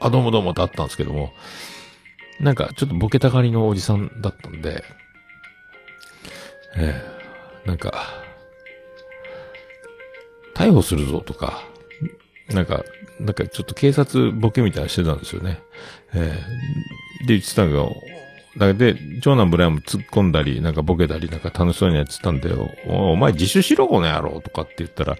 [0.00, 1.32] あ、どうもどうもってあったんですけども、
[2.40, 4.84] なんかちょっとボケたがりのおじさんだったんで、
[6.76, 7.02] え
[7.64, 8.24] えなんか、
[10.54, 11.64] 逮捕するぞとか、
[12.48, 12.84] なんか、
[13.20, 15.60] なんかちょっと警察ボケみたいなしてたんですよね。
[16.14, 16.38] え
[17.22, 17.90] えで、言ってたの
[18.56, 22.70] が、だで、長男ブライアンも突っ込んだり、なんかボケたり、なんか楽しそうにやってたんだよ。
[22.86, 25.16] おお前自首しろ、この野郎とかって言ったら、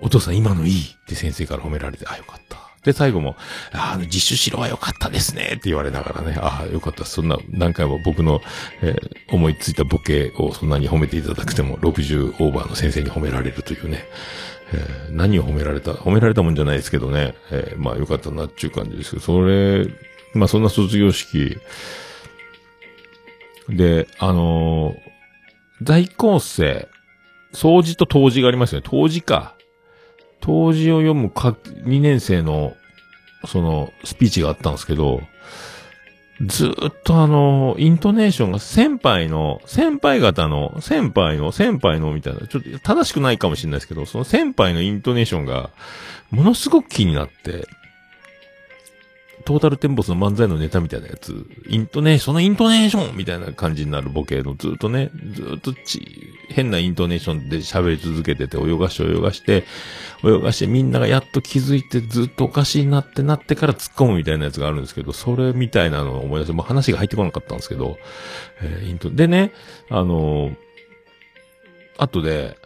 [0.00, 2.63] お父さん今のいいって先生から褒められて、あ、よかった。
[2.84, 3.36] で、最後も、
[3.72, 7.04] あの、自首しろはよかったですねって言われながらね、ああ、よかった。
[7.04, 8.42] そんな、何回も僕の、
[8.82, 14.04] えー思いついたボケをそんなに褒めていただくても、60オーバーの先生に褒められるというね。
[14.72, 17.34] えー何を褒められた褒められたもんじゃないですけどね。
[17.50, 19.86] えーまあよかったなっていう感じですけど、それ、
[20.34, 21.56] まあそんな卒業式、
[23.68, 24.94] で、あの
[25.82, 26.88] 在校生、
[27.52, 28.86] 掃除と当時がありますよね。
[28.88, 29.53] 当時か。
[30.44, 32.76] 当時を読むか、2年生の、
[33.46, 35.22] その、スピーチがあったんですけど、
[36.42, 45.70] ずっとあの、イントネーションが先輩の、先輩方の、先輩の、先輩のみたいな、ちょっと正しくないかもしれないですけど、その先輩のイントネーションが、
[46.30, 47.66] ものすごく気になって、
[49.44, 59.64] トータルテンボスの漫才のネタみたいなやつ、イントネーション、そのイントネーションみたいな感じになるボケのずっとね、ずっとち、変なイントネーションで喋り続けてて、泳がして泳がして、
[60.24, 67.98] 泳がしてみんながやっと気づいてずっとおかしいなってなってから突っ込むみたいなやつがあるんですけど、それみたいなのを思い出して、もう話が入ってこなかったんですけど、
[68.62, 69.52] えーイント、でね、
[69.90, 70.56] あのー
[71.96, 72.58] 後で、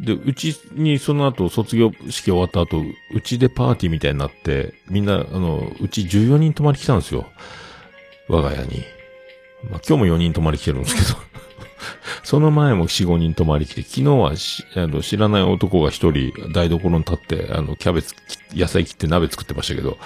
[0.00, 2.82] で、うちにその後卒業式終わった後、
[3.14, 7.26] うちでパーティーみたいになって、みんな、あの、うち14人泊まり来たんですよ。
[8.28, 8.82] 我が家に。
[9.70, 11.18] まあ、今日も4人泊まり来てるんですけど。
[12.22, 14.32] その前も4、5人泊まり来て、昨日は
[14.76, 18.14] あの知らない男が一人台所に立って、あの、キャベツ、
[18.54, 19.98] 野菜切って鍋作ってましたけど、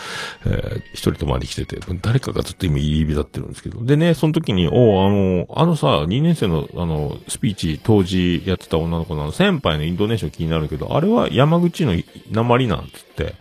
[0.47, 3.85] えー一人泊まり来てて、誰かがずっと今入り浸ってるんですけど。
[3.85, 11.95] でね、その時に、おあの、あのさ、2年生の、あの、スピーチ当時やってた女の子の先輩のインドネーション気になるけど、あれは山口の
[12.31, 13.35] 鉛なんつって、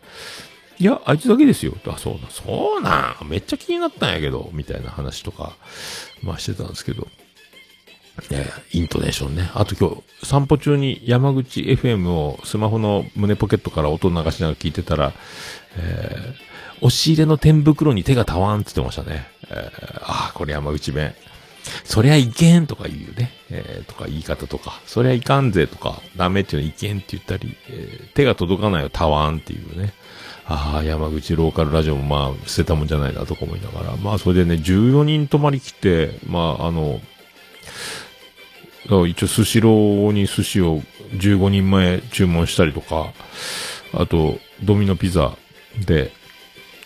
[0.80, 1.74] いや、あいつだけですよ。
[1.88, 3.16] あ、そうだ、そうな。
[3.26, 5.56] めっちゃ気になったんやけど、みたいな話とか、
[6.24, 7.08] まあしてたんですけど。
[8.32, 9.50] えーイントネーションね。
[9.54, 9.90] あと今
[10.22, 15.14] 日、散歩中に山口 FM をスマホの胸ポケットから音流しながら聞いてたら、
[15.78, 19.26] えー押し入れの天袋に手がたわんって言ってましたね。
[19.50, 21.14] えーあーこれ山口弁。
[21.86, 23.32] そりゃいけんとか言うね。
[23.50, 29.94] えーとか言い方とか、そりゃいかんぜとか、ダメっていうのいけんって言ったり、えー手が届かないよ、たわんっていうね。
[30.46, 33.96] ああ、山口ローカルラジオもまあ、捨てたもんじゃないなとか思いながら。
[33.96, 37.00] まあ、それでね、14人泊まり来て、まあ、あの、
[39.08, 40.82] 一応スシローに寿司を
[41.14, 43.14] 15人前注文したりとか、
[43.94, 45.38] あと、ドミノピザ
[45.86, 46.12] で、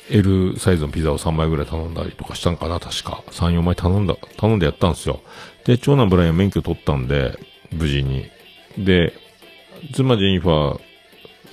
[0.09, 3.23] L サイズのピザを3枚ぐらい頼んだりとかしたんかな、確か。
[3.31, 5.21] 3、4枚頼んだ、頼んでやったんですよ。
[5.65, 7.37] で、長男ブライアン免許取ったんで、
[7.71, 8.29] 無事に。
[8.77, 9.13] で、
[9.93, 10.81] 妻ジェニファー、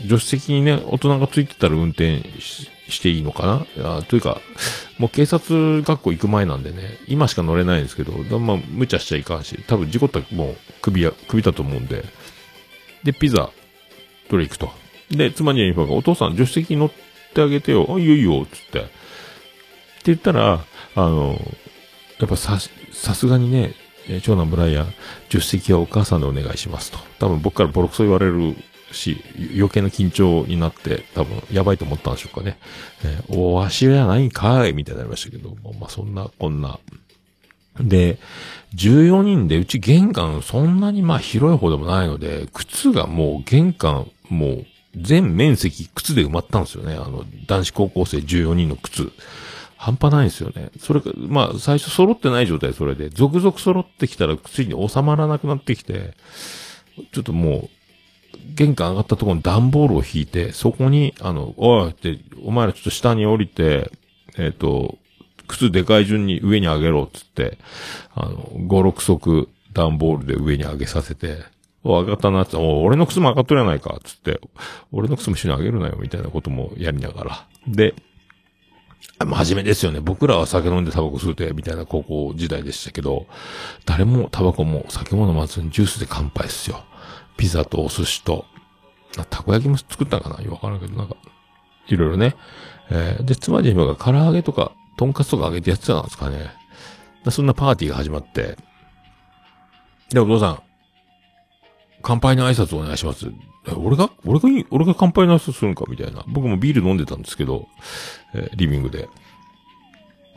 [0.02, 4.02] 助手席にね、大人がついてたら運転ししていいのかな？
[4.02, 4.40] というか、
[4.98, 12.04] もう警察学校行く前なんでね、今しか乗れないんですけど、まあ、無茶しちゃいかんし、多分事故ったらもう首や、首だと思うんで。
[13.02, 13.50] で、ピザ、
[14.28, 14.70] 取り行くと。
[15.10, 16.92] で、妻ジェニファーがお父さん助手席に乗っ
[17.34, 17.86] てあげてよ。
[17.88, 18.80] あ、いいよいいよ、つって。
[18.80, 18.90] って
[20.04, 20.64] 言ったら、
[20.96, 21.38] あの、
[22.18, 22.58] やっぱさ、
[22.92, 23.74] さすがにね、
[24.22, 24.86] 長男ブライアン、
[25.30, 26.98] 助手席はお母さんでお願いしますと。
[27.18, 28.54] 多分僕からボロクソ言われる
[28.94, 29.22] し、
[29.56, 32.58] 余計な緊張になって、多分やばいと思ったんでしょうかね。
[33.04, 36.78] えーおわしじゃないんかいみたいになりましたけども、まあそんな、こんな。
[37.80, 38.18] で、
[38.74, 46.94] 14人で、うち玄関そんなにまあ広い方でもないので、靴がもう玄関、もう全面積靴で埋まったんですよね。
[46.94, 49.12] あの、男子高校生14人の靴。
[49.76, 50.70] 半端ないんですよね。
[50.78, 53.10] それか、まあ、最初揃ってない状態、それで。
[53.10, 56.14] 続々揃ってきたら、ついに収まらなくなってきて、
[57.12, 57.70] ちょっともう、
[58.54, 63.90] 玄関上がったところに段ボールを引いて、そこに、あの、おいって、お前らちょっと下に降りて、
[64.36, 64.98] えっ、と、
[65.46, 67.58] 靴でかい順に上に上げろ、つって、
[68.14, 71.38] あの、5、6足段ボールで上に上げさせて、
[71.82, 74.40] お、上がったなつって、お、俺の靴も上がっとるやないか、つって、
[74.92, 77.46] 俺の靴も一緒に上げるなよ、みたいなこともやりながら。
[77.66, 77.94] で、
[79.18, 80.00] 真面目ですよね。
[80.00, 83.26] 僕らは酒飲んでタバコ吸うて、みたいな高校時代でしたけど、
[83.84, 86.84] 誰もタバコも酒も飲まずにジュースで乾杯っすよ。
[87.36, 88.46] ピザとお寿司と、
[89.30, 90.40] たこ焼きも作ったかな？
[90.42, 91.16] よくわからんけど、なんか、
[91.88, 92.36] いろいろね。
[92.90, 96.50] えーで、妻で今が唐揚げとか、とんかつとか揚げてやってたんですかね。
[97.24, 98.56] でそんなパーティーが始まって、
[100.10, 100.62] で、お父さん、
[102.02, 103.32] 乾杯の挨拶お願いします。
[103.66, 104.10] え、俺が？
[104.26, 105.84] 俺が俺が乾杯の挨拶するんか？
[105.88, 106.22] みたいな。
[106.28, 107.66] 僕もビール飲んでたんですけど、
[108.34, 109.08] えーリビングで。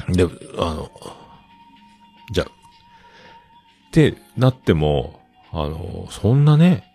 [0.10, 0.24] で、
[0.58, 0.90] あの、
[2.32, 2.48] じゃ、っ
[3.92, 5.20] てなっても、
[5.52, 6.87] あの、そんなね、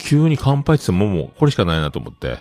[0.00, 2.38] 急に乾杯って言ってももうこれしかないなと思って、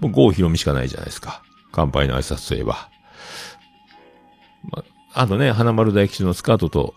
[0.00, 1.42] もう郷ひろみしかないじゃないですか。
[1.72, 2.88] 乾杯の挨拶といえば。
[4.70, 6.94] まあとね、花丸大吉のスカートと、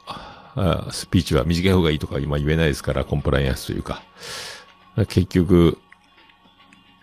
[0.55, 4.01] あスピーチは短い方がいいとか今言えないですから、コンプライアンスというか。
[5.09, 5.77] 結局、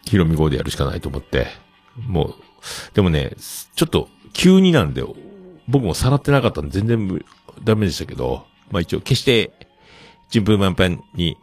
[0.04, 1.46] ヒロミ号でやるしかないと思って、
[1.96, 2.34] もう、
[2.94, 3.32] でもね、
[3.76, 5.04] ちょっと急になんで、
[5.68, 7.24] 僕もさらってなかったんで全然
[7.62, 9.52] ダメでしたけど、まあ一応決して、
[10.30, 11.38] 順風満帆に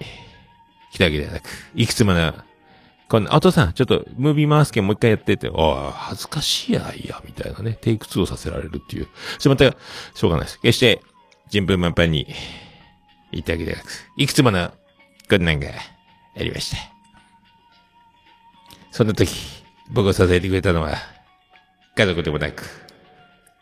[0.91, 2.33] 来たわけではなく、いくつもの、
[3.09, 9.07] こんな、お父さん、ちょっと、ムービー回すけんもう一回やってって、ああ、恥ずかしいやいや、みたいなね、テイク2をさせられるっていう。
[9.37, 9.77] それまた、
[10.13, 10.61] しょうがないです。
[10.61, 11.01] 決して、
[11.49, 12.27] 順風満帆に、
[13.31, 13.85] 言ってあげてなく、
[14.17, 14.71] いくつもの、
[15.29, 15.69] 困難が、
[16.37, 16.77] ありました。
[18.91, 19.29] そんな時、
[19.91, 20.95] 僕を支えてくれたのは、
[21.95, 22.63] 家族でもなく、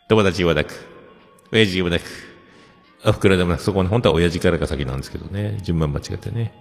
[0.08, 0.72] 友達でもなく、
[1.52, 2.02] 親父でもなく、
[3.04, 5.58] お袋でもなく、そこに本当は親父からが先なんですけどね。
[5.62, 6.52] 順番間違ってね。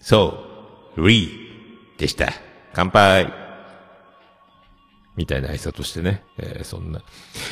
[0.00, 0.44] そ
[0.96, 2.32] う、リーでした。
[2.72, 3.40] 乾杯。
[5.16, 6.22] みたいな挨拶してね。
[6.38, 7.02] えーそんな。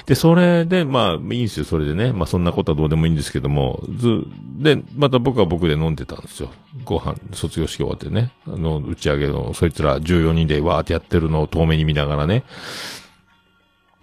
[0.06, 2.12] で、それで、まあ、いいんですよ、それでね。
[2.12, 4.24] まあ、そんなことはどうでもいいんですけども、ず、
[4.58, 6.50] で、また僕は僕で飲んでたんですよ。
[6.84, 8.32] ご飯、卒業式終わってね。
[8.46, 12.44] あの、打ち上げの、そいつら14人でわーってやってるのを遠目に見ながらね。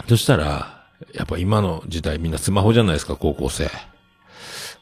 [0.07, 3.69] そしたら、やっぱ今の時代みんなスマホじゃないですか、高校生。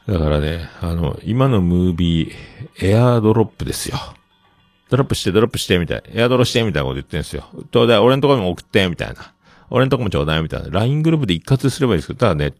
[0.06, 2.32] だからね、あの、今のムービー、
[2.86, 3.96] エアードロップですよ。
[4.90, 6.20] ドロップして、ドロップして、みたいな。
[6.20, 7.48] エアドロして、みたいなこと言ってんですよ。
[7.70, 9.32] ちょうだい、俺のとこにも送って、みたいな。
[9.70, 10.68] 俺のとこもちょうだい、みたいな。
[10.68, 12.52] LINE グループで一括すればいいですけど、ただね、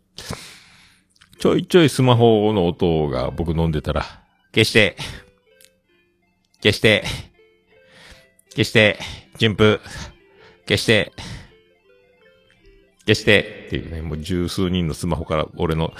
[1.38, 4.04] ちょいちょいスマホの音が僕飲んでたら、
[4.54, 4.96] 消して、
[6.62, 7.04] 消して、
[8.52, 8.98] 消して、
[9.36, 9.80] 順風、
[10.66, 11.12] 消して、
[13.06, 15.92] 消して、っていうね、もう十数人のスマホから俺の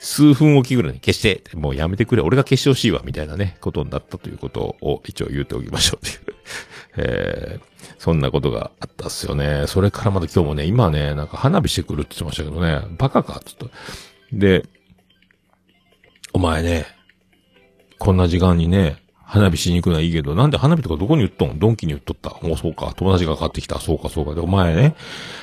[0.00, 6.36] 数分おきぐらいに消して、もうやめてくれ、俺が消してほしいわ、みたいなね、ことになったということを一応言っておきましょうという。
[6.98, 9.64] えー、そんなことがあったっすよね。
[9.66, 13.70] それからまた今日もね、今ね、なんか花火してくるって言ってましたけどね、バカか、ちょっと。
[14.32, 14.64] で、
[16.32, 16.86] お前ね、
[17.98, 21.58] こんな時間にね、花火しに行くのはいいけど、なんで花火とかどこに売っとん？
[21.58, 22.94] ドンキに売っとったもうそうか。
[22.96, 23.78] 友達が買ってきた。
[23.78, 24.34] そうか、そうか。
[24.34, 24.94] で、お前ね、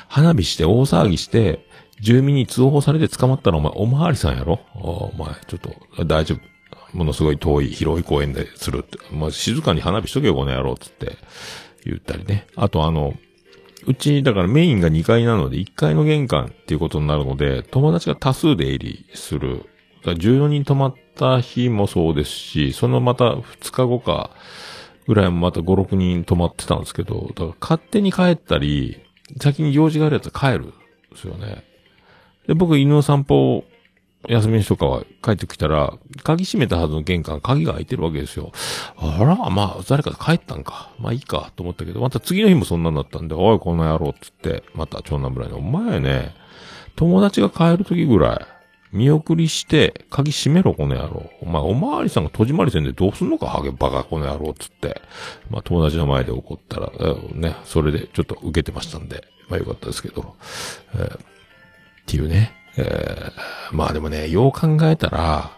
[0.07, 1.67] 花火して大騒ぎして、
[2.01, 4.59] 住民に通報されて捕まったらお前、おまわりさんやろ？
[4.75, 6.97] お前、ちょっと、大丈夫。
[6.97, 8.97] ものすごい遠い、広い公園でするって。
[9.11, 11.17] まあ、静かに花火しとけよ、この野郎、つって
[11.85, 12.47] 言ったりね。
[12.55, 13.13] あとあの、
[13.87, 19.57] うち、だからメインが2階なので、1階の玄関っていうことになるので、友達が多数出入りする。
[19.57, 19.67] だか
[20.11, 24.31] ら14人泊まった日もそうですし、そのまた2日後か、
[25.07, 28.97] ぐらいもまた5、6人泊まってたんですけど、だから勝手に帰ったり、
[29.39, 30.73] 先に用事があるやつは帰る
[31.11, 31.63] ですよね。
[32.47, 33.65] で、僕犬の散歩、
[34.27, 35.93] 休みの日とかは帰ってきたら、
[36.23, 38.51] 鍵閉めたはずの玄関、鍵が開いてるわけですよ。
[38.97, 40.91] あら、まあ、誰か帰ったんか。
[40.99, 46.33] まあいいか、と思ったけど、また次の日もそんなんだったんで、おい、この野郎、つって、また長男村に、お前ね、
[46.95, 48.39] 友達が帰る時ぐらい、
[48.95, 51.29] 見送りして、鍵閉めろ、この野郎。
[51.41, 55.01] お前、おまわりさんが戸締まりせんでどうすんのか、ハゲバカ、この野郎、つって。
[55.49, 56.91] まあ、友達の前で怒ったら、
[57.33, 60.35] ね、それでちょっと受けてましたんで、まあよかったですけど、
[60.95, 61.34] えー
[62.05, 62.53] っていうね。
[62.77, 65.51] えーまあでもね、よう考えたら、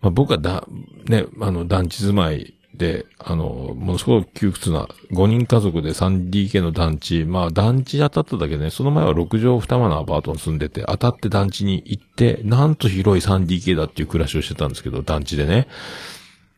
[0.00, 0.66] まあ僕はだ、
[1.06, 15.68] ね、あの、団地住まいで、あの、ものすごく窮屈な、5人家族で 3DK の団地、まあ団地当たっただけでね、その前は6畳2間のアパートに住んでて、当たって団地に行って、なんと広い 3DK だっていう暮らしをしてたんですけど、団地でね。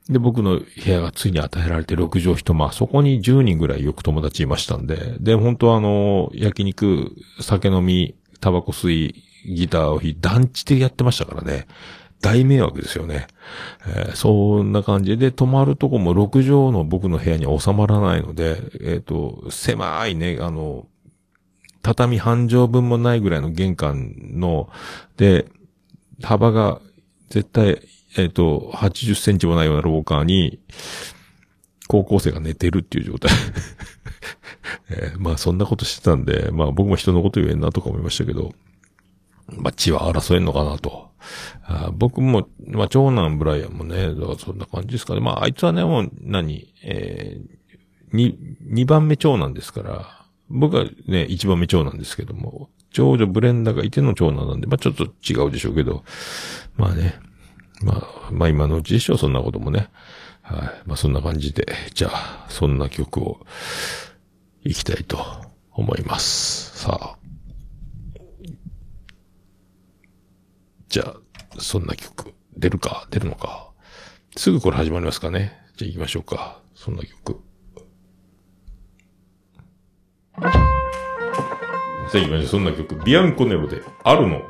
[0.08, 11.66] で、僕の部屋がついに与えられて6畳一間、そこに10人ぐらいよく友達いましたんで、で、本当はあの、焼肉、酒飲み、タバコ吸い、ギターを弾い団地でやってましたからね。
[12.20, 13.26] 大迷惑ですよね。
[13.86, 20.86] えーそんな感じで、泊まるとこも6畳の僕の部屋に収まらないので、えっ、と、狭いね、あの、
[21.82, 24.68] 畳半畳分もないぐらいの玄関の、
[25.16, 25.46] で、
[26.22, 26.80] 幅が
[27.30, 27.80] 絶対、
[28.16, 30.60] えっ、と、80センチもないような廊下に、
[31.88, 33.30] 高校生が寝てるっていう状態。
[34.90, 38.54] えーまあそんなことしてたんで、まあ僕も人のこと言えんなとか思いましたけど、
[39.56, 41.10] まあ血は争えんのかなと。
[41.64, 45.20] あ僕も、まあ長男ブライアンもね、だからそんな感じですかね。
[45.20, 56.02] まああいつはね、もう何、えー、に、二番目長男ですから、僕はね、一番目長男ですけども、長女ブレンダーがいての長男なんで、まあちょっと違うでしょうけど、
[56.76, 57.14] まあね、
[57.82, 59.88] まあ、まあ今のうちでしょう、そんなこともね。
[60.42, 60.60] はい。
[60.86, 63.40] まあそんな感じで、じゃあ、そんな曲を、
[64.62, 65.18] いきたいと
[65.72, 66.78] 思います。
[66.80, 67.16] さあ。
[70.88, 71.16] じゃあ、
[71.58, 73.70] そんな曲、出るか出るのか
[74.36, 76.60] すぐこれ始まりますかねじゃあ行きましょうか。
[76.74, 77.40] そんな曲。
[82.12, 82.46] じゃあ行きましょう。
[82.46, 82.96] そんな曲。
[83.04, 84.42] ビアンコネロで、あるの。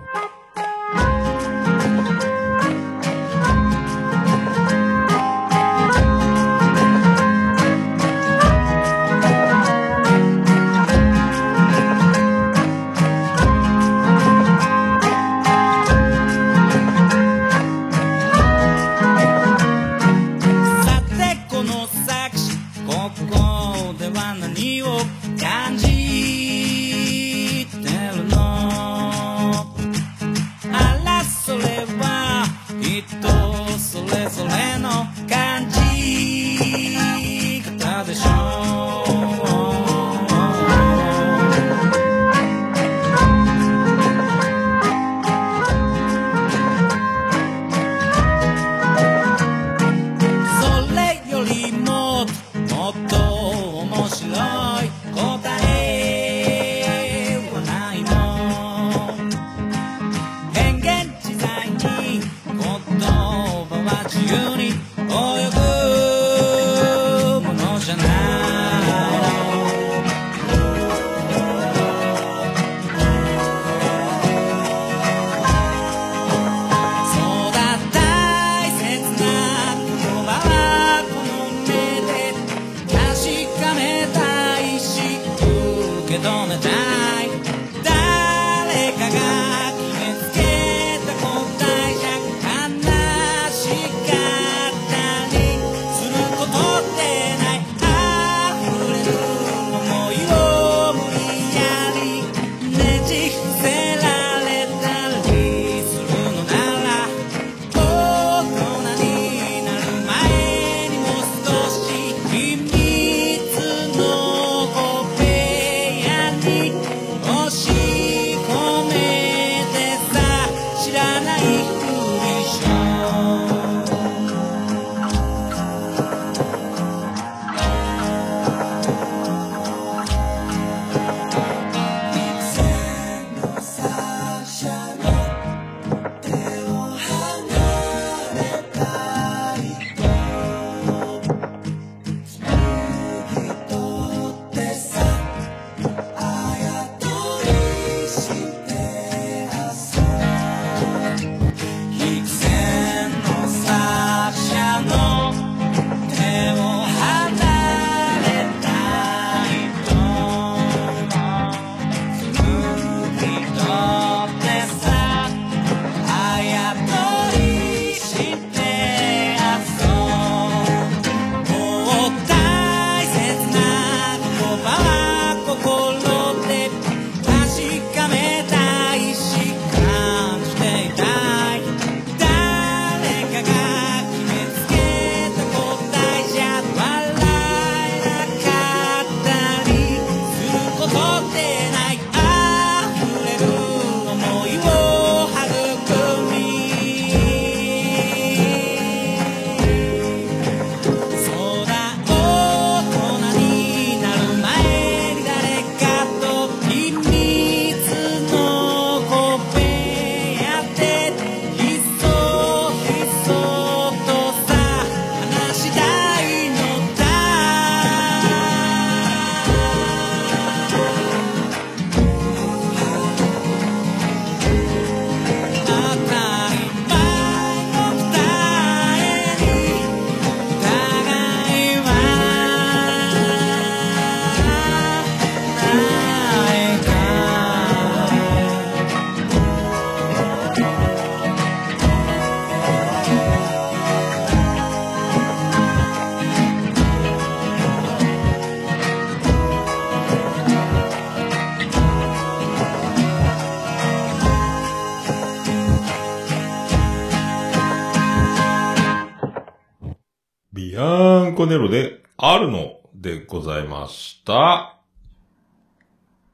[261.51, 264.79] コネロで、あるのでございました。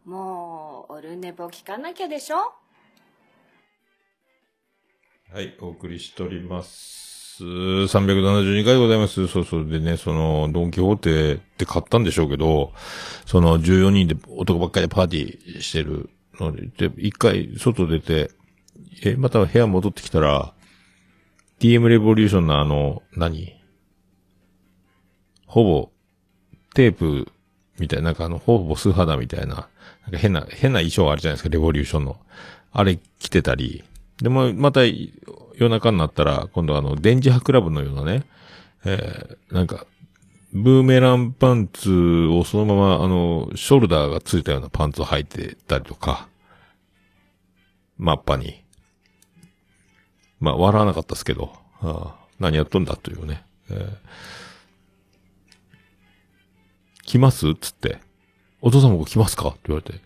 [0.05, 2.53] もう、オルネポ聞かなきゃでしょ？
[5.33, 7.43] はい、お送りしております。
[7.43, 9.27] 372回ございます。
[9.27, 9.67] そうそう。
[9.67, 12.75] でね、その、ドンキホーテって買ったんでしょうけど、
[13.25, 18.33] その14人で男ばっかりでパーティーしてるので、で、一回外出て、
[19.03, 20.53] え、また部屋戻ってきたら、
[21.59, 23.56] TM レボリューションのあの、何？
[25.57, 25.91] ほぼ、
[26.75, 27.33] テープ
[27.79, 29.71] みたいな、なんかあの、ほぼ素肌みたいな、
[30.03, 32.19] なんか変な、変な衣装あるじゃないですか、レボリューションの。
[32.73, 33.83] あれ着てたり、
[34.21, 38.25] でも、また、夜中になったら、今度あの、電磁波クラブのようなね、
[38.85, 39.87] えー、なんか、
[40.53, 46.29] ブーメランパンツをそのまま、あの、ショルダーがついたようなパンツを履いてたりとか、
[47.97, 48.63] マッパに。
[50.39, 51.51] まあ、笑わなかったですけど、
[51.81, 53.43] ああ何やっとんだというね。
[53.71, 54.46] えー
[57.17, 57.55] 来ます？
[57.55, 57.99] つって。
[58.61, 59.49] お父さんも来ますか？
[59.49, 60.01] って言われて。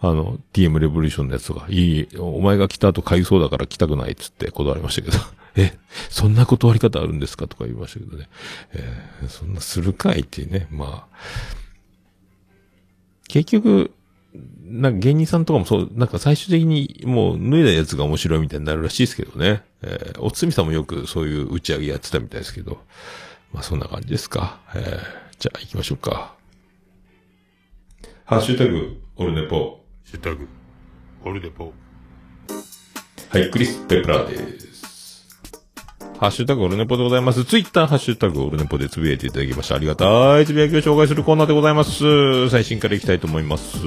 [0.00, 5.18] あの、TM レボリューションのやつが、いい、お前が来た後買いそうだから来たくないっつって断りましたけど。
[5.56, 5.78] え、
[6.10, 7.48] そんな断り方あるんですか？
[7.48, 8.28] とか言いましたけどね。
[8.74, 10.68] えーそんなするかいっていうね。
[10.70, 11.16] まあ。
[13.28, 13.90] 結局、
[14.64, 19.62] なんか芸人さんとかもそう、なんか最終的にもう脱いだやつが面白いみたいになるらしいですけどね。
[19.82, 22.82] えーおつみさんもよくそういう打ち上げやってたみたいですけど。
[23.54, 24.60] まあそんな感じですか。
[24.74, 26.35] えーじゃあ行きましょうか。
[28.28, 29.56] ハッシュタグ、オルネポ。
[29.56, 29.62] ハ
[30.04, 30.48] ッシュタグ、
[31.24, 31.72] オルネポ。
[33.28, 35.28] はい、クリス・ペプラーです。
[36.18, 37.44] ハッシュタグオルネポでございます。
[37.44, 39.76] ツイッターハッシュタグオルネポでつぶやいていただきました。
[39.76, 40.46] ありがたい。
[40.46, 42.50] つぶやきを紹介するコーナーでございます。
[42.50, 43.78] 最新からいきたいと思います。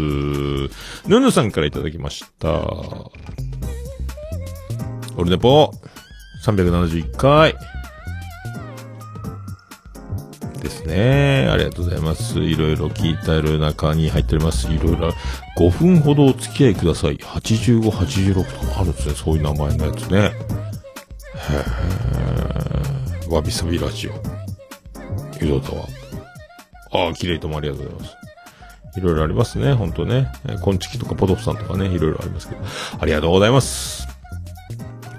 [1.05, 2.49] ヌヌさんからいただきました。
[2.49, 3.11] オ
[5.17, 5.73] ルネポ、
[6.45, 7.55] 371回。
[10.59, 11.47] ですね。
[11.49, 12.39] ありがとうございます。
[12.39, 14.71] いろいろ聞いてる中に入っております。
[14.71, 15.13] いろいろ、
[15.57, 17.17] 5分ほどお付き合いください。
[17.17, 19.15] 85、86とかあるんですね。
[19.15, 20.19] そういう名前のやつね。
[20.19, 23.33] へー。
[23.33, 24.11] わびさびラジオ。
[25.41, 25.85] ゆどたわ。
[26.91, 28.17] ああ、綺麗ともありがとうございます。
[28.97, 29.73] いろいろありますね。
[29.73, 30.31] ほんとね。
[30.47, 31.85] えーコンチキとかポトフさんとかね。
[31.85, 32.61] いろいろありますけど。
[32.99, 34.08] ありがとうございます。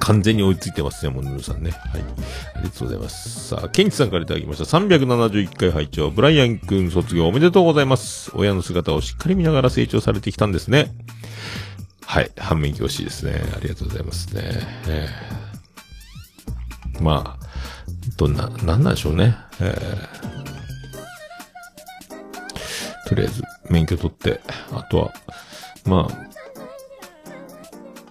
[0.00, 1.70] 完全に追いついてますね、もうぬるさんね。
[1.70, 2.02] はい。
[2.54, 3.48] ありがとうございます。
[3.48, 4.64] さあ、ケンチさんからいただきました。
[4.64, 8.30] 371回拝聴ブライアン君卒業おめでとうございます。
[8.34, 10.92] 親の姿をしっかり見ながら成長されてきたんですね。
[12.04, 12.30] はい。
[12.36, 13.42] 反面教師ですね。
[13.56, 14.42] ありがとうございますね。
[14.88, 17.46] えーまあ、
[18.18, 19.36] どんな、なんなんでしょうね。
[19.60, 20.30] えー
[23.10, 24.40] とりあえず、免許取って、
[24.70, 25.12] あとは、
[25.84, 26.29] まあ、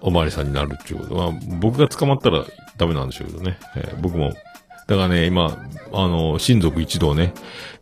[0.02, 1.14] おまわりさんになるっていうこと。
[1.14, 1.30] まあ、
[1.60, 2.44] 僕が捕まったら
[2.76, 3.58] ダメなんでしょうけどね。
[3.76, 4.32] えー僕も、
[4.88, 5.56] だからね、今、
[5.92, 7.32] あの、親族一同ね、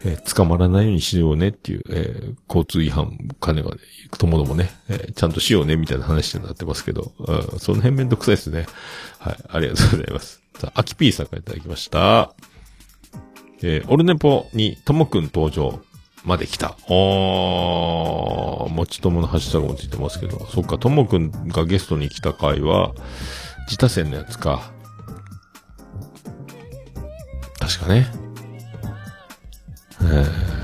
[0.05, 3.71] えー捕まらないようにしようねっていう、えー交通違反、金が、
[4.19, 8.67] ともどもね、えーちゃんとしようねみたいな話になってますけど、うんその辺めんどくさいですね。
[9.19, 10.43] はい、ありがとうございます。
[10.59, 12.35] さあ、アキピーさんからいただきました。
[13.63, 15.81] えーオルネポにともくん登場
[16.25, 16.77] まで来た。
[16.89, 17.98] おー、
[18.79, 22.93] もちとものハッシュタグもついてますけど、そっか、ともくんがゲストに来た回は、
[23.67, 24.71] 自他戦のやつか。
[27.59, 28.07] 確かね。
[30.03, 30.59] えー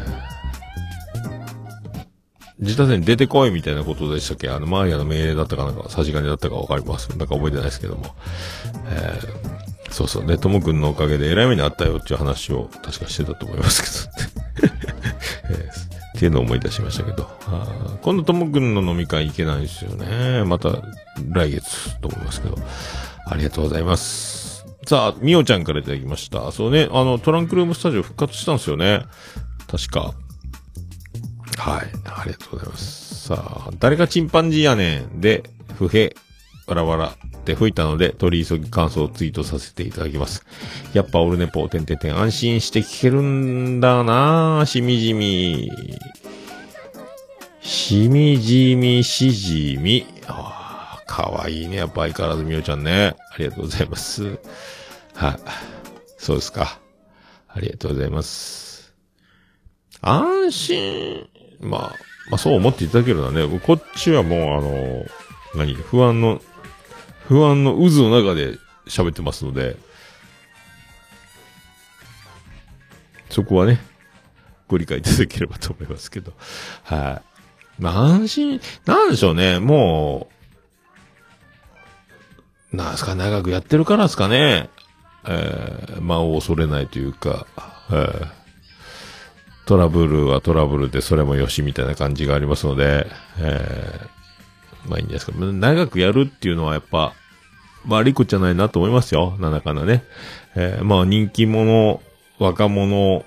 [2.60, 7.10] 自他戦出てこいみたいなことでしたっけあの、マーヤの命令だったかなんか、差し金だったかわかります。
[7.10, 8.14] なんか覚えてないですけども。
[8.86, 10.26] えーそうそう。
[10.26, 14.08] で、ともくんのおかげで偉い目にあったよっていう話を確かしてたと思います
[14.60, 14.93] けど。
[16.24, 17.28] っていうのを思い出しましたけど。
[17.48, 20.42] あ今度ともくんの飲み会行けないですよね。
[20.44, 20.70] また
[21.32, 22.56] 来月と思いますけど。
[23.26, 24.64] ありがとうございます。
[24.86, 26.50] さあ、みおちゃんからいただきました。
[26.50, 29.04] そうね、あの、トランクルームスタジオ復活したんですよね。
[29.70, 30.14] 確か。
[31.58, 31.86] はい。
[32.06, 33.28] ありがとうございます。
[33.28, 35.44] さあ、誰がチンパンジーやねんで、
[35.74, 36.14] 不平、
[36.66, 37.12] わらわら
[37.44, 40.44] って吹いたので、取り急ぎ感想をツイートさせていただきます。
[40.94, 45.70] やっぱオルネポ、てんてんてん、安心して聞けるんだなぁしみじみ。
[47.60, 50.06] しみじみしじみ。
[50.26, 51.76] ああ、かわいいね。
[51.76, 53.14] やっぱ相変わらずみおちゃんね。
[53.30, 54.38] ありがとうございます。
[55.14, 55.38] はい。
[56.18, 56.80] そうですか。
[57.48, 58.94] ありがとうございます。
[60.00, 61.28] 安心、
[61.60, 61.80] まあ、
[62.30, 65.04] まあそう思っていただけるのはね、こっちはもうあの、
[65.54, 66.40] 何、不安の、
[67.28, 69.76] 不安の渦の中で喋ってますので、
[73.30, 73.80] そこはね、
[74.68, 76.32] ご理解いただければと思いますけど。
[76.84, 77.22] は
[77.78, 77.82] い。
[77.82, 80.28] まあ安心、なんでしょうね、も
[82.72, 84.68] う、なんすか、長くやってるからですかね。
[85.26, 87.46] えー、間を恐れないというか、
[87.90, 88.44] えー
[89.66, 93.06] トラブルはトラブルでそれもよしみたいな感じがありますので、
[93.38, 94.08] えー、
[94.88, 95.32] まあいいんですか。
[95.36, 97.14] 長くやるっていうのはやっぱ、
[97.88, 99.36] 悪いことじゃないなと思いますよ。
[99.40, 100.04] なんだかんだね。
[100.56, 102.00] えー、まあ人気者、
[102.38, 103.24] 若者、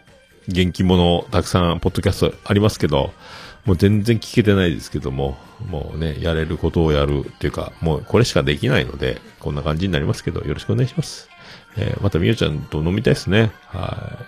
[0.47, 3.11] 元気者、たくさん、ポッドキャストありますけど、
[3.65, 5.37] もう全然聞けてないですけども、
[5.69, 11.29] もうね、やれることをやるっていうか、もうこれしかできないので、こんな感じになりますけど、よろしくお願いします。
[11.75, 13.51] えー、またみよちゃんと飲みたいですね。
[13.67, 14.25] は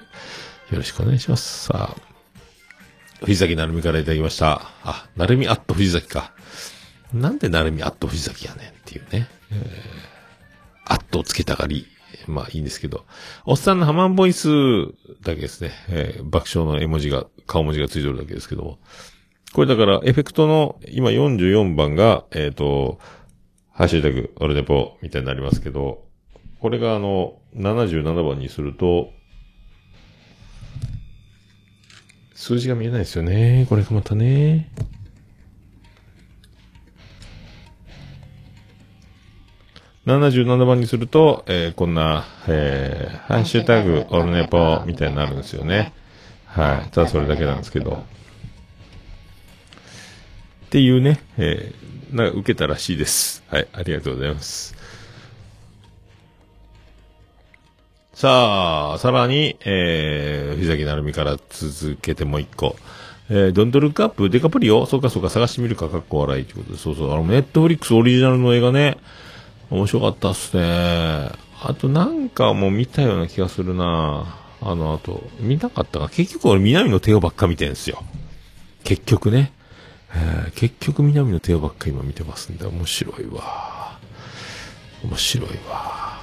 [0.69, 0.73] い。
[0.73, 1.65] よろしくお願いします。
[1.67, 4.61] さあ、藤崎なるみからいただきました。
[4.83, 6.33] あ、なるみアット藤崎か。
[7.13, 9.27] なんでなるみアット藤崎やねんっていうね。
[9.51, 11.87] えー、アットをつけたがり。
[12.27, 13.05] まあいいんですけど。
[13.45, 14.47] おっさんのハマンボイス
[15.21, 15.71] だけですね。
[15.89, 18.79] えー爆笑の絵文字が、顔文字がついてるだけですけども。
[19.53, 22.99] これだから、エフェクトの、今44番が、えっ、と、
[23.71, 26.03] ハッシュタグ、オルネポみたいになりますけど、
[26.59, 29.11] これがあの、77番にすると、
[32.35, 33.65] 数字が見えないですよね。
[33.69, 34.69] これがまたね。
[40.09, 45.93] 77番にすると、えーこんな、えーハッシュタグ、オルネポみたいになるんですよね。
[46.45, 46.89] はい。
[46.91, 47.91] ただそれだけなんですけど。
[47.91, 47.95] っ
[50.71, 53.43] ていうね、えーなんか受けたらしいです。
[53.49, 53.67] はい。
[53.71, 54.75] ありがとうございます。
[58.15, 62.75] さあ、さらに、えー、藤崎なるみから続けてもう一個。
[63.29, 64.87] えー、ドントルックアップデカプリオ？
[64.87, 68.97] そうかそうか探してみるか、かっこ笑いということで、そうそう、あの、ネットフリックスオリジナルの映画ね、
[69.69, 71.31] 面白かったっすね。
[71.61, 78.03] あとなんかもう見たような気がするなあの後、見なかったか結局俺南の帝王ばっか見てんすよ。
[78.83, 79.51] 結局ね。
[80.13, 83.97] えー結局南の帝王ばっか今見てますんで、面白いわ。
[85.03, 86.17] 面白いわ。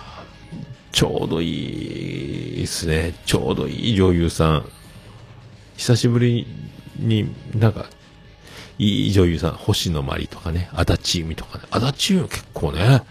[0.93, 3.15] ちょうどいいですね。
[3.27, 4.69] ちょうどいい女優さん。
[5.77, 6.47] 久しぶり
[6.99, 7.87] になんか、
[8.79, 11.65] いい女優さん、星野まりとかね、足立由美とかね。
[11.71, 13.03] 足立由美結構ね、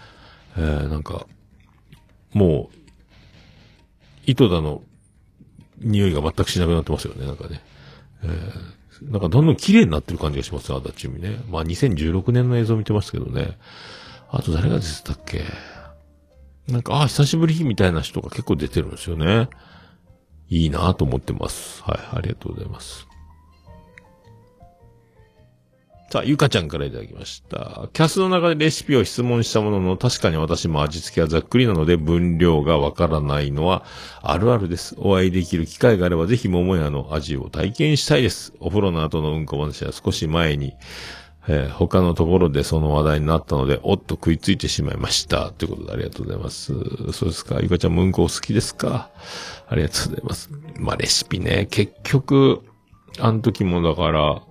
[0.56, 1.26] えー、なんか、
[2.32, 2.76] もう、
[4.26, 4.82] 糸田の
[5.78, 7.62] 匂いが全くしなくなってますよね、なんかね。
[8.22, 11.40] えー、なんかどんどん綺麗になってる感じがしますよ、足立由美ね。
[11.48, 13.58] まあ2016年の映像見てますけどね。
[14.30, 15.44] あと誰が出てたっけ？
[16.68, 19.48] なんか、あ、久しぶりみたいな人が結構出てるんですよね。
[20.48, 21.82] いいなと思ってます。
[21.84, 23.06] はい、ありがとうございます。
[26.08, 27.88] さあ、ゆかちゃんからいただきました。
[27.92, 33.84] キャスの中でレシピを質問したものの、確かに私も味付けはざっくりなので分量がわからないのは
[34.22, 34.94] あるあるです。
[34.98, 38.52] お会いできる機会があればぜひ桃屋の味を体験したいです。
[38.60, 40.74] お風呂の後のうんこ話は少し前に、
[41.48, 45.50] えー他のところでその話題になったので、おっと食いついてしまいました。
[45.50, 46.72] ということでありがとうございます。
[47.12, 47.58] そうですか。
[47.60, 49.10] ゆかちゃんもうんこお好きですか？
[49.68, 50.50] ありがとうございます。
[50.78, 52.62] まあ、レシピね、結局、
[53.18, 54.42] あの時もだから、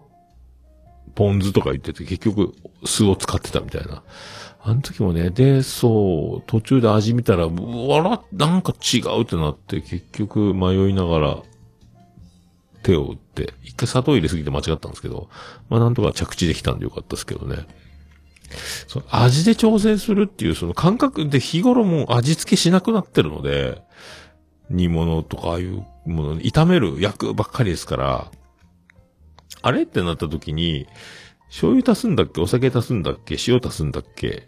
[1.16, 2.54] ポン酢とか言ってて、結局、
[2.86, 4.04] 酢を使ってたみたいな。
[4.62, 7.54] あの時もね、で、そう、途中で味見たら、う
[7.88, 11.38] わら、なんか違うってなって、結局迷いながら、
[12.84, 15.30] 手を打って、一回砂糖入れすぎて間違ったんですけど、
[15.70, 17.66] まあなんとか着地できたんでよかったですけどね。
[18.88, 23.82] そ味で調整するっていうその感覚で日頃も味付けしなくなってるので、
[24.70, 28.32] 煮物とかああいうもの、炒める、焼くばっかりですから、
[29.66, 29.84] あれ？
[29.84, 30.88] ってなった時に、
[31.50, 32.40] 醤油足すんだっけ？
[32.40, 33.36] お酒足すんだっけ？
[33.48, 34.48] 塩足すんだっけ？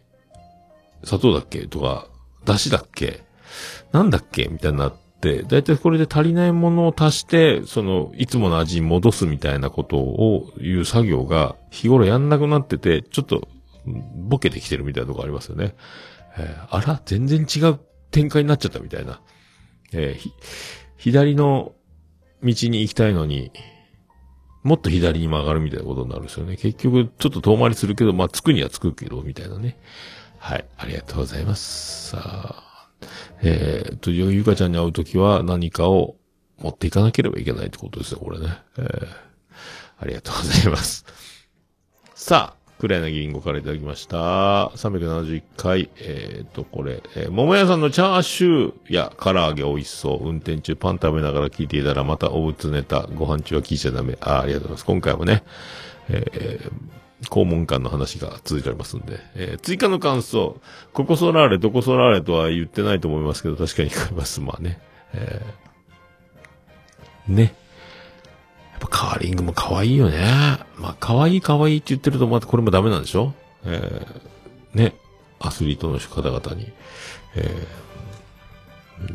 [1.03, 1.65] 砂糖だっけ？
[1.67, 2.07] とか、
[2.45, 3.23] 出汁だっけ？
[3.91, 4.47] なんだっけ？
[4.47, 13.47] みたいになって、だいたいこれで足りないものを足して、その、いつもの味に戻すみたいなことを、いう作業が、日頃やんなくなってて、ちょっと、
[14.29, 15.75] ボケてきてるみたいなとこありますよね。
[16.37, 17.01] えーあら？
[17.05, 17.79] 全然違う
[18.11, 19.21] 展開になっちゃったみたいな。
[19.93, 20.31] えー、
[20.97, 21.73] 左の
[22.43, 23.51] 道に行きたいのに、
[24.67, 26.57] もっと左に曲がるみたいなことになるんですよね。
[26.57, 29.79] 結局、ちょっと遠回りするけど、まあ、着くにはつくけど、みたいなね。
[30.39, 30.65] はい。
[30.77, 32.09] ありがとうございます。
[32.09, 32.89] さあ、
[33.41, 36.17] えー、と、ゆかちゃんに会うときは何かを
[36.59, 38.57] 持っていかなければいけないってことですよ、これね。
[38.77, 39.07] えー、
[39.99, 41.05] ありがとうございます。
[42.13, 44.67] さあ、黒柳りんごからいただきました。
[44.75, 50.23] 371回、えーと、これ、えー桃屋さんのチャーシューや唐揚げ美味しそう。
[50.27, 53.01] 運転中パン食べながら聞いていたらまたおうつネタ。
[53.15, 54.17] ご飯中は聞いちゃダメ。
[54.21, 54.85] あーありがとうございます。
[54.85, 55.43] 今回もね、
[56.09, 56.71] えー
[57.31, 60.61] 肛門館の話が続いておりますんで、えー追加の感想。
[60.93, 64.39] ここソラーレ、どこソラーレとは言ってないと思いますけど、確かに聞こえます。
[64.39, 64.79] まあね。
[65.13, 67.55] えーね。
[68.79, 70.19] やっぱカーリングも可愛いよね。
[70.77, 73.33] まあ可愛い可愛いって言ってるとまたこれもダメなんでしょ？
[73.65, 74.95] えーね。
[75.39, 76.71] アスリートの方々に。
[77.35, 77.87] えー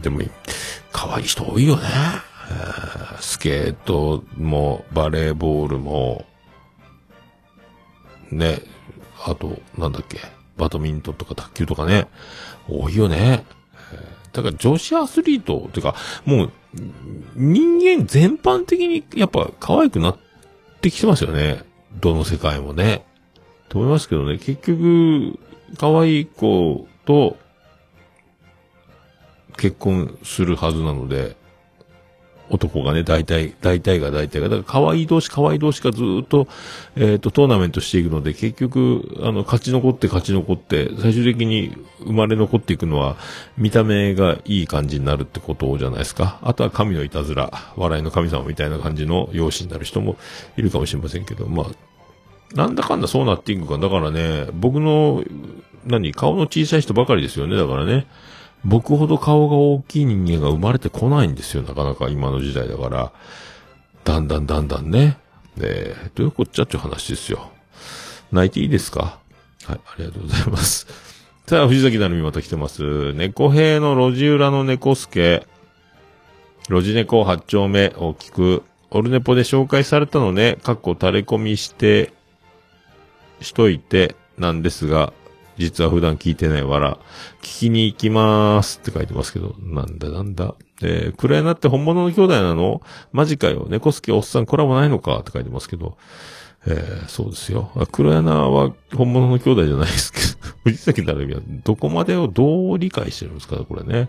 [0.00, 0.20] でも、
[0.92, 1.82] 可愛い人多いよね。
[3.18, 6.24] スケートも、バレーボールも、
[8.30, 8.60] ね、
[9.26, 10.20] あと、なんだっけ、
[10.56, 12.06] バドミントンとか卓球とかね、
[12.68, 13.44] 多いよね。
[14.32, 16.52] だから女子アスリートっ、ていうか、もう、
[17.36, 20.18] 人間全般的にやっぱ可愛くなっ
[20.80, 21.64] てきてますよね。
[22.00, 23.04] どの世界もね。
[23.68, 25.38] と思いますけどね、結局、
[25.78, 27.36] 可愛い子と
[29.56, 31.36] 結婚するはずなので、
[32.52, 36.46] 男がね、大体、大体が大体が、だから可愛い同士、可愛い同士がずっと、
[36.96, 43.16] えっ、と、トーナメントしていくので、結局、あの、勝ち残って勝ち残って、最終的に生まれ残っていくのは、
[43.56, 46.38] 見た目がいい感じになるってことじゃないですか。
[46.42, 50.16] あとは神のいたずら、笑いの神様みたいな感じの容姿になる人も
[50.58, 51.66] いるかもしれませんけど、まあ、
[52.54, 53.78] なんだかんだそうなっていくか。
[53.78, 55.24] だからね、僕の、
[55.86, 57.56] 何、顔の小さい人ばかりですよね。
[57.56, 58.06] だからね。
[58.64, 61.62] 僕ほど顔が大きい人間が生まれてこないんですよ。
[61.62, 63.12] なかなか今の時代だから。
[64.04, 65.18] だんだんだんだんね。
[65.56, 67.50] で、どういうこっちゃっていう話ですよ。
[68.30, 69.18] 泣いていいですか？
[69.64, 70.86] はい、ありがとうございます。
[71.46, 73.12] さあ、藤崎なるみまた来てます。
[73.14, 75.46] 猫兵の路地裏の猫助。
[76.68, 78.62] 路地猫八丁目を聞く。
[78.90, 82.12] オルネポで紹介されたのね、かっこ垂れ込みして、
[83.40, 85.12] しといて、なんですが、
[85.62, 86.98] 実は普段聞いてないわら、
[87.40, 90.54] 聞きに行きまーすって書いてますけど、なんだなんだ。
[90.82, 92.82] えー、暗いなって本物の兄弟なの？
[93.12, 93.66] マジかよ。
[93.68, 95.96] 猫助おっさんコラボないのかって書いてますけど、
[96.66, 97.70] えー、そうですよ。
[97.76, 104.08] あ黒柳は本物の兄弟じゃないですけど、 藤崎なるみはどこまでをどう理解してるんですかこれね。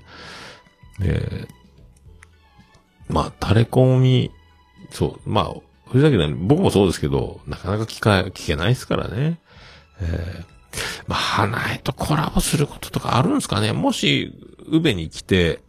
[1.01, 4.32] えー、まあ、垂れ込み、
[4.89, 5.54] そう、まあ、
[5.89, 9.39] 藤崎なるみ、僕もそうですけど、なかなか聞か、聞けないですからね。
[10.01, 10.53] えー
[11.07, 14.34] まあ、花江とコラボすることとかあるんですかねもし、
[14.67, 15.61] 宇部に来て、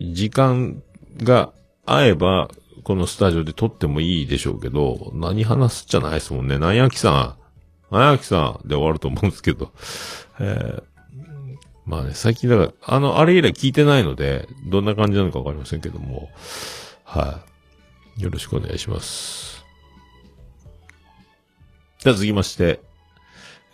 [0.00, 0.82] 時間
[1.18, 1.52] が
[1.86, 2.48] 合えば、
[2.84, 6.58] このスタジオで撮ってもいいでしょうけど、何話すじゃないですもんね。
[6.58, 7.36] なんやきさ
[7.90, 9.72] ん、なんやきさんで終わると思うんですけど。
[10.40, 10.92] えー
[11.84, 16.30] まあね、最近だから、あの、あれ以来聞いてないので、どんな感じなのかわかりませんけども、
[17.04, 17.42] は
[18.16, 19.64] い、よろしくお願いします。
[21.98, 22.80] じゃあ続きまして、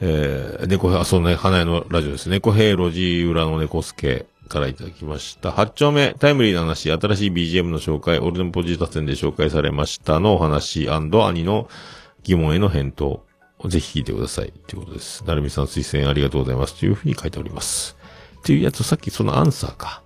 [0.01, 2.28] えー、猫、あ、そうね、花屋のラジオです。
[2.28, 5.51] 猫兵路地裏の猫助からいただきました。
[5.51, 11.68] 8丁目、タイムリーな話、新しい BGM の紹介、オルネポジータ戦で紹介されましたのお話兄の
[12.22, 13.24] 疑問への返答
[13.66, 14.53] ぜひ聞いてください。
[14.68, 15.24] ということです。
[15.24, 16.78] なるみさん推薦ありがとうございます。
[16.78, 17.96] というふうに書いております。
[18.38, 20.03] っていうやつ、さっきそのアンサーか。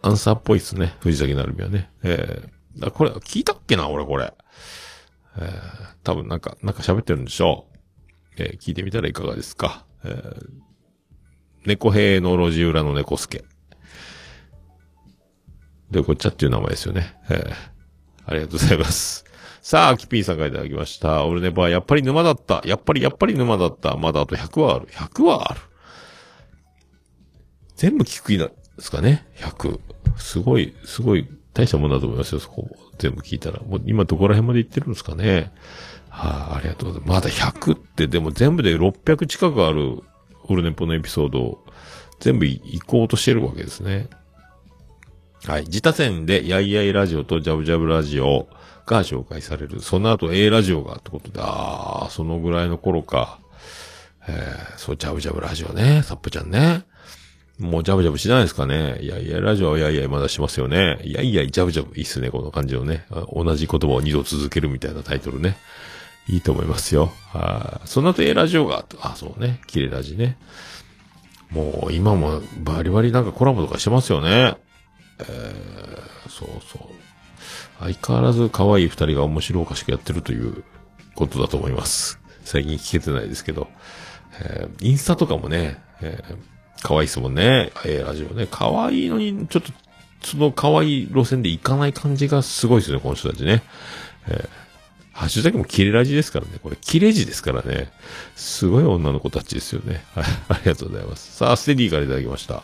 [0.00, 0.94] アンサーっぽいですね。
[1.00, 1.90] 藤崎なるみはね。
[2.02, 4.32] えー、あこれ、聞いたっけな俺これ。
[5.38, 5.50] えー、
[6.02, 7.71] 多分なんか、なんか喋ってるんでしょう。
[8.36, 9.84] えー聞いてみたらいかがですか？
[10.04, 10.46] えー
[11.64, 13.44] 猫兵の路地裏の猫助。
[15.90, 17.14] で、こっちゃっていう名前ですよね。
[17.30, 17.52] えー
[18.24, 19.24] ありがとうございます。
[19.60, 21.24] さあ、キピーさんからいただきました。
[21.24, 22.62] 俺ねばやっぱり沼だった。
[22.64, 23.96] やっぱりやっぱり沼だった。
[23.96, 24.86] まだあと100はある。
[24.86, 25.60] 100はある？
[27.76, 29.78] 全部聞く気なんですかね？100。
[30.16, 32.68] すごい、すごい、大したもんだと思いますよ、そこ。
[32.98, 33.60] 全部聞いたら。
[33.60, 35.52] もう今どこら辺まで行ってるんですかね？
[36.12, 37.24] はい、あ、りがとうございます。
[37.24, 40.00] まだ100って、でも全部で600近くある
[40.44, 41.64] オルネポのエピソードを
[42.20, 44.08] 全部行こうとしてるわけですね。
[45.44, 45.62] はい。
[45.62, 48.46] 自他戦で、やいやいラジオとジャブジャブラジオ
[48.86, 49.80] が紹介される。
[49.80, 53.40] その後 A ラジオがってことで、あー、そのぐらいの頃か。
[54.28, 56.02] えー、そう、ジャブジャブラジオね。
[56.04, 56.84] サップちゃんね。
[57.58, 58.98] もうジャブジャブしないですかね。
[59.00, 61.00] いやいや、ラジオはやいやいまだしますよね。
[61.02, 61.96] いやいや、ジャブジャブ。
[61.96, 63.06] いいっすね、この感じのね。
[63.32, 65.56] 同じ言葉を二度続けるみたいなタイトルね。
[66.28, 67.12] いいと思いますよ。
[67.32, 67.88] はい。
[67.88, 69.60] その後 A ラジオが、あ、そうね。
[69.66, 70.36] キレラジね。
[71.50, 74.56] もう今もバリバリなんかコラボとかしてますよね。
[75.18, 76.82] えー、そうそう。
[77.80, 80.64] 相変わらず可愛い二人が面白おかしくやってるという
[81.14, 82.20] ことだと思います。
[82.44, 83.68] 最近聞けてないですけど。
[84.40, 86.36] えー、インスタとかもね、えー、
[86.82, 87.70] 可愛いですもんね。
[87.84, 88.46] えー、ラジオね。
[88.50, 89.72] 可愛いのに、ちょっと、
[90.22, 93.62] その可愛い路線で行かない感じがすごいですね、この人たちね。
[94.28, 94.48] えー、
[95.12, 96.52] ハッシュタグもキレラジですからね。
[96.62, 97.90] これ、キレジですからね。
[98.34, 100.04] すごい女の子たちですよね。
[100.14, 100.24] はい。
[100.48, 101.36] ありがとうございます。
[101.36, 102.62] さあ、ステディからいただきました。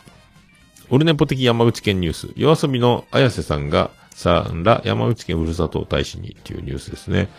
[0.89, 2.29] オルネポ的山口県ニュース。
[2.35, 7.29] 夜遊びの綾瀬さんが、さんら山口県ふるさと大使にっていうニュースですね。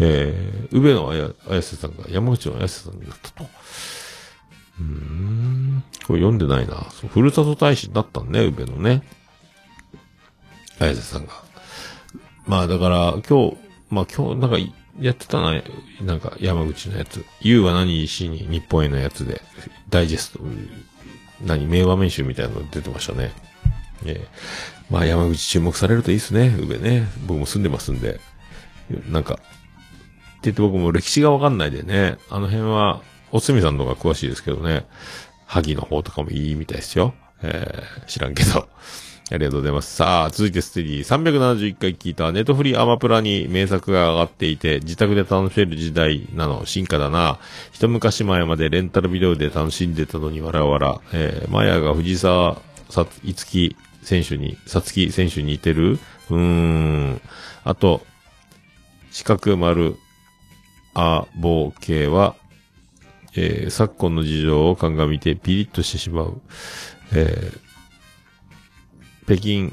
[0.00, 3.44] えー、宇部の綾綾瀬さんが山口の綾瀬さんになったと。
[4.80, 5.84] うーん。
[6.06, 6.86] これ読んでないな。
[6.90, 9.02] そう、ふるさと大使になったんね、宇部のね。
[10.80, 11.32] 綾瀬さんが。
[12.46, 13.56] まあだから、今日、
[13.94, 14.58] まあ今日なんか
[15.00, 15.62] やってたな、
[16.02, 17.24] なんか山口のやつ。
[17.40, 19.40] U は何しに日本へのやつで、
[19.88, 20.40] ダイジェスト、
[21.44, 23.32] 何、名場面集みたいなの出てましたね。
[24.04, 27.08] ええまあ山口注目されるといいですね、上ね。
[27.26, 28.20] 僕も住んでますんで。
[29.08, 29.42] なんか、って
[30.42, 33.00] 言って僕も歴史がわかんないでね、あの辺は、
[33.32, 34.84] おつみさんの方が詳しいですけどね、
[35.46, 37.14] 萩の方とかもいいみたいですよ。
[37.42, 38.68] えー、知らんけど。
[39.30, 39.96] ありがとうございます。
[39.96, 47.38] さあ、続いてステディ371回聞いたネットフリーアマプラに名作が上がっていて、自宅で楽しめる時代なの、進化だな。
[47.72, 51.00] 一昔前までレンタルビデオで楽しんでたのにわらわら。
[51.14, 52.60] えー、マヤが藤沢
[52.90, 57.20] さ、いつき選手に、さつき選手に似てるうーん。
[57.64, 58.02] あと、
[59.10, 59.96] 四角丸、
[60.92, 62.36] あ、棒系は、
[63.36, 66.40] えー、昨今の事情を鑑みてピリッとしてしまう。
[67.12, 67.63] えー、
[69.26, 69.72] 北京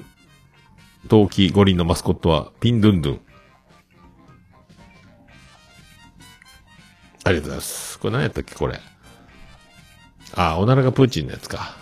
[1.09, 3.21] 冬季五輪のマスコットはピンドゥンドゥン。
[7.23, 7.99] ありがとうございます。
[7.99, 8.79] これ何やったっけこれ。
[10.35, 11.75] あ、おならがプーチンのやつか。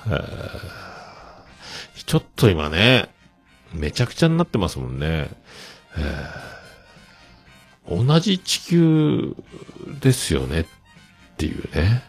[2.06, 3.10] ちょっと今ね、
[3.74, 5.30] めちゃくちゃになってますもんね。
[7.88, 9.36] 同じ地球
[10.02, 10.66] ですよねっ
[11.38, 12.04] ていうね。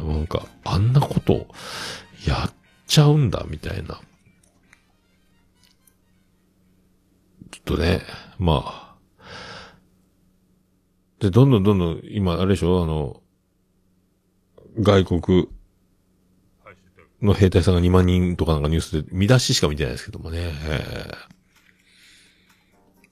[0.00, 1.48] なんか、あんなこと
[2.26, 2.52] やっ
[2.86, 4.00] ちゃうんだみたいな。
[7.66, 8.00] とね、
[8.38, 8.96] まあ。
[11.20, 12.82] で、どんどんどんどん、今、あれでしょ？
[12.82, 13.22] あの、
[14.80, 15.48] 外国
[17.22, 20.38] の兵隊さんが2万人とかなんかニュースで見出ししか見てないですけどもね。
[20.40, 21.36] えー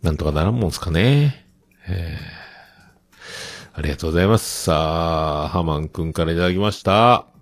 [0.02, 1.46] なんとかならんもんすかね。
[1.88, 2.44] えー
[3.76, 4.64] ありがとうございます。
[4.64, 7.33] さあ、ハマンくんからいただきました。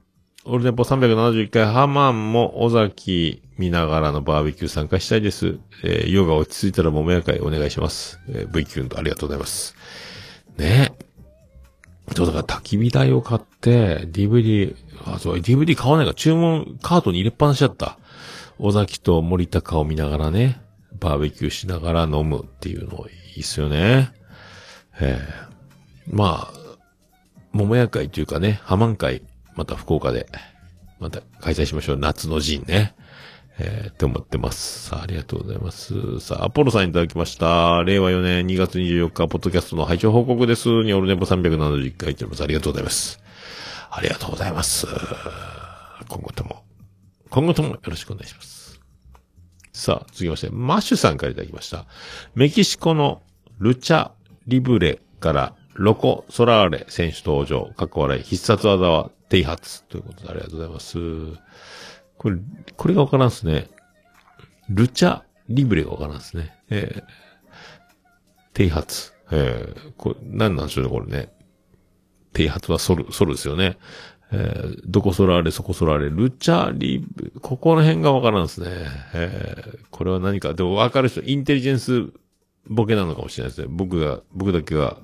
[0.44, 5.60] オールデンポ371回、ハマンも尾崎見ながらのバーベキュー参加したいです。
[5.84, 8.18] えー、ヨガ落ち着いたら桃屋会お願いします。
[8.28, 9.76] えー、V キュンとありがとうございます。
[10.58, 10.94] ね
[12.16, 14.74] そう、だから焚き火台を買って、DVD、
[15.04, 17.96] あ、そう、DVD 買わないか注文カートに入れっぱなしだった。
[18.58, 20.60] 尾崎と森高を見ながらね、
[20.98, 24.10] バーベキューしながら飲むっていうのいいっすよね。
[25.00, 25.52] ええ
[26.10, 26.52] まあ、
[27.52, 29.22] 桃屋会というかね、ハマン会、
[29.54, 30.26] また福岡で、
[30.98, 31.96] また開催しましょう。
[31.96, 32.94] 夏の陣ね。
[33.58, 34.88] えー、って思ってます。
[34.88, 36.20] さあ、ありがとうございます。
[36.20, 37.82] さあ、アポロさんいただきました。
[37.84, 40.68] 令和4年2月24日、ポッドキャストの拝聴報告です。
[40.68, 42.42] にオルネポ371回ってます。
[42.42, 43.20] ありがとうございます。
[43.90, 44.86] ありがとうございます。
[46.08, 46.64] 今後とも、
[47.28, 48.80] 今後ともよろしくお願いします。
[49.74, 51.84] さあ、続きまして、マッシュさんからいただきました。
[52.34, 53.20] メキシコの
[53.58, 54.12] ルチャ・
[54.46, 57.70] リブレからロコ・ソラーレ選手登場。
[57.76, 58.22] かっこ笑い。
[58.22, 59.84] 必殺技は低発。
[59.84, 60.98] ということでありがとうございます。
[62.18, 62.36] これ、
[62.76, 63.70] これがわからんすね。
[64.68, 66.54] ルチャ・リブレがわからんすね。
[66.68, 67.02] えー、
[68.52, 69.14] 低発。
[69.30, 71.32] えー、これ、何なんでしょうね、これね。
[72.34, 73.78] 低発はソル、ソルですよね。
[74.32, 78.66] えー、どこソラーレ、そこソラーレ、ルチャーリブ、ここの辺がわからんですね。
[79.14, 82.12] えー、これは何か、でもわかる人、インテリジェンス
[82.66, 83.68] ボケなのかもしれないですね。
[83.70, 84.98] 僕が、僕だけが、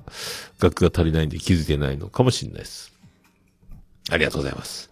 [0.59, 2.98] 学が足りないんで気づいてないのかもしれないです。
[4.09, 4.89] ありがとうございます。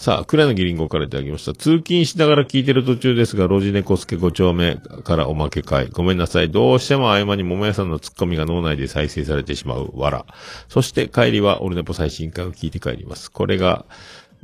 [0.00, 1.52] さあ、倉野リンゴからいただきました。
[1.52, 5.88] 通勤しながら聞いてる途中ですが、ロジネコスケ5丁目からおまけ会。
[5.88, 6.50] ごめんなさい。
[6.50, 9.90] どうしても合間に桃屋さんのツッコミが脳内で再生されてしまう。
[9.94, 10.24] わら。
[10.68, 13.30] そして帰りはオルネポ最新回を聞いて帰ります。
[13.30, 13.84] これが、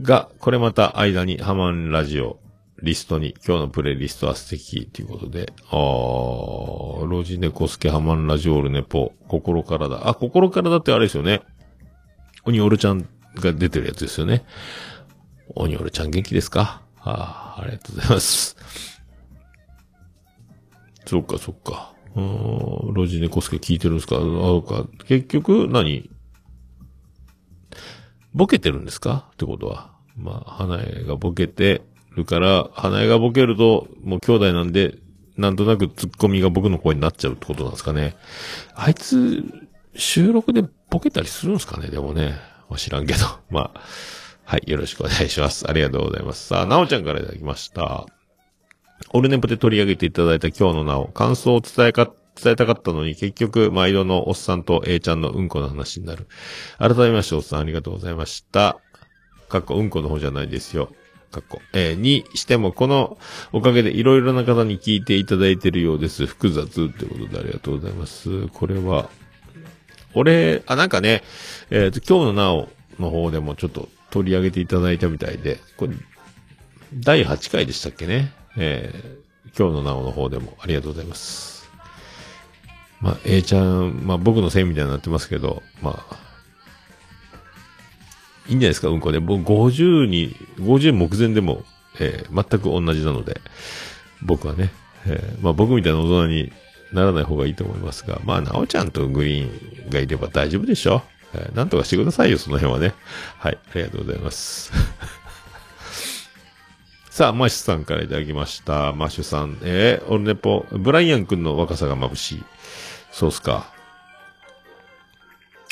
[0.03, 2.39] が、これまた間にハマンラジオ、
[2.83, 10.07] リストに、今日のプレイリストは素敵ということで、あー、ロジネコスケハマンラジオオルネポ、心からだ。
[10.07, 11.41] あ、心からだってあれですよね。
[12.45, 13.09] オニオルちゃん
[13.43, 14.45] が出てるやつですよね。
[15.55, 16.83] オニオルちゃん元気ですか？
[16.99, 18.57] ああ、ありがとうございます。
[21.07, 21.95] そっかそっか。
[22.15, 24.17] うん、ロジネコスケ聞いてるんですか？
[24.17, 24.21] あ
[24.63, 24.89] か。
[25.07, 26.11] 結局何、
[28.35, 29.29] ボケてるんですか？
[29.33, 29.95] ってことは。
[30.17, 31.83] まあ、花江がボケて
[32.17, 34.97] るから、花江がボケると、もう兄弟なんで、
[35.37, 38.17] なんとなくツッコミが僕の声になっちゃうってことなんですかね。
[38.75, 39.45] あいつ、
[39.95, 41.89] 収録でボケたりするんですかね？
[41.89, 42.35] でもね。
[42.77, 43.21] 知らんけど。
[43.51, 43.81] まあ、
[44.45, 45.69] はい、よろしくお願いします。
[45.69, 46.49] ありがとうございます。
[46.49, 48.07] さあ、なおちゃんからいただきました。
[49.13, 52.11] オルネポで取り上げていただいた今日のなお、感想を伝えか、
[52.41, 56.27] 伝えたかったのに、結局、毎度のおっさんと A ちゃんのうんこの話になる。
[56.79, 58.79] 改めまして、おっさんありがとうございました。
[59.49, 60.91] かっこ、うんこの方じゃないですよ。
[61.31, 61.61] かっこ。
[61.73, 63.19] えーにしても、この
[63.53, 66.27] おかげでいろいろな方に聞いていただいているようです。
[66.27, 68.49] 複雑ということでありがとうございます。
[68.49, 69.11] これは、
[70.17, 71.23] 俺、あ、なんかね、
[71.71, 75.93] えっ、と、今日のなおの方でもちょっと取り上げていただいたみたいで、これ、
[76.95, 78.33] 第8回でしたっけね？
[78.57, 79.27] えー
[79.59, 81.71] 今日のなおの方でもありがとうございます。
[83.01, 86.17] まあ、A ちゃん、まあ僕のせいみたいになってますけど、まあ、
[88.49, 89.21] いいんじゃないですか、うんこで。
[89.21, 91.63] 僕50に、50目前でも、
[92.01, 93.41] えー全く同じなので、
[94.23, 94.71] 僕はね。
[95.07, 96.53] えーまあ僕みたいな大人に
[96.93, 101.03] ならない方がいいと思いますが、まあ、なおちゃんとグリーンがいれば大丈夫でしょ。
[101.35, 102.95] えーなんとかしてくださいよ、その辺はね。
[103.39, 104.73] はい、ありがとうございます。
[107.11, 108.93] さあ、マッシュさんからいただきました。
[108.93, 112.45] マッシュさん、えー、オルネポ、ブライアン君の若さが眩しい。
[113.11, 113.73] そうっすか。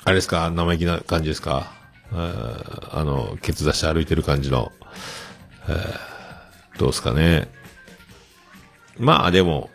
[0.05, 0.51] あれですか？
[0.51, 1.73] 生意気な感じですか？
[2.13, 4.73] ああの、ケツ出して歩いてる感じの。
[5.69, 6.15] えー
[6.77, 7.49] どうですかね。
[8.99, 9.71] まあでも、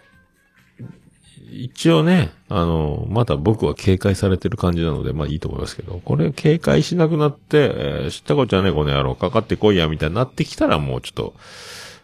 [1.51, 11.33] 一応ね、あの、まだ僕は警戒されてる感じなので、まあいいと思いますけど、これ警戒しなくなって、えー知ったことじゃねこの野郎、かかってこいや、みたいになってきたらもうちょっと、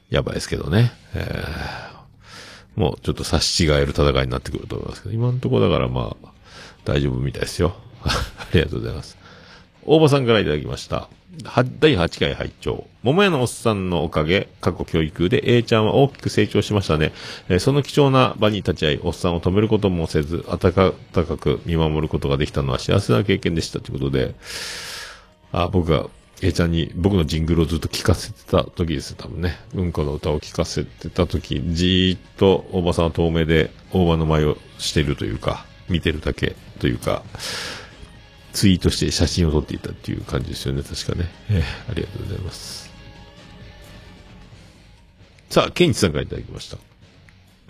[0.09, 0.91] やばいですけどね。
[1.13, 1.95] えー
[2.75, 6.29] もうちょっと差し違える戦いになってくると思いますけど、今のところだからまあ、
[6.83, 7.75] 大丈夫みたいですよ。
[8.03, 8.09] あ
[8.53, 9.17] りがとうございます。
[9.85, 11.07] 大場さんからいただきました。
[11.43, 17.11] 第8回拝聴桃屋のおっさんのおかげ、過去教育で A ちゃんは大きく成長しましたね。
[17.49, 20.93] えーその貴重な場に立ち会い、おっさんを止めることもせず、温か
[21.37, 24.33] く見守ることができたのは幸せな経験でしたということで、
[25.51, 26.07] あ、僕が
[26.41, 29.57] A ちゃんに僕のジングルをずっと聞かせてた時です多分ね。
[29.73, 37.23] うんこの歌を聞かせてた時、じーっと大場さんは遠目で大場の前をしてるというか、見てるだけというか、
[38.55, 41.29] ツイートして写真を撮っていたっていう感じですよね、確かね。
[41.49, 42.89] えーありがとうございます。
[45.49, 46.77] さあ、ケンチさんからいただきました。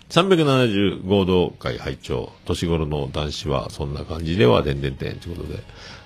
[0.09, 5.63] 370合同会拝聴年頃の男子はそんな感じでは、でんでんでんということで、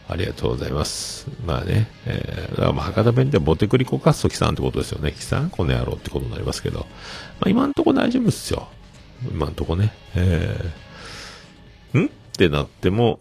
[0.08, 1.28] ありがとうございます。
[1.46, 5.12] まあね、えー、だからまあ博多弁でボテクリコカッソキさんってことですよね。
[5.12, 6.80] キさんこの野郎ってことになりますけど。
[7.42, 8.70] まあ今んとこ大丈夫っすよ。
[9.30, 9.94] 今んとこね。
[10.16, 12.06] えー、ん？
[12.06, 13.20] ってなっても、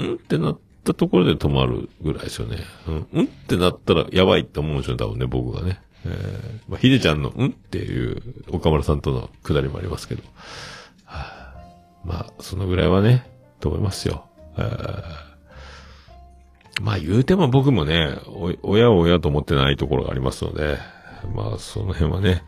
[0.00, 0.14] ん？
[0.14, 0.58] ってなっ
[0.92, 2.58] たところで止まるぐらいですよね。
[2.86, 5.80] うん、んってなったらやばいって思うんですよ、多分ね、僕がね。
[6.04, 10.22] えー、まあ、ひでちゃんの、んっていう、岡村さんとのくだりもありますけど。
[11.04, 11.54] はあ
[12.04, 13.26] まあ、そのぐらいはね、
[13.60, 14.24] と思いますよ。
[14.58, 15.30] え
[16.80, 20.78] まあ言うても僕もね、お親を親と思ってないところがありますので、
[21.34, 22.42] まあその辺はね、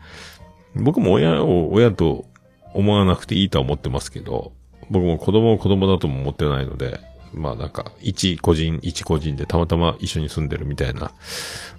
[0.75, 2.25] 僕も親を親と
[2.73, 4.53] 思わなくていいとは思ってますけど、
[4.89, 6.99] 僕も子供を子供だとも思ってないので、
[7.33, 11.11] まあなんか、一個人、一個人でたまたま一緒に住んでるみたいな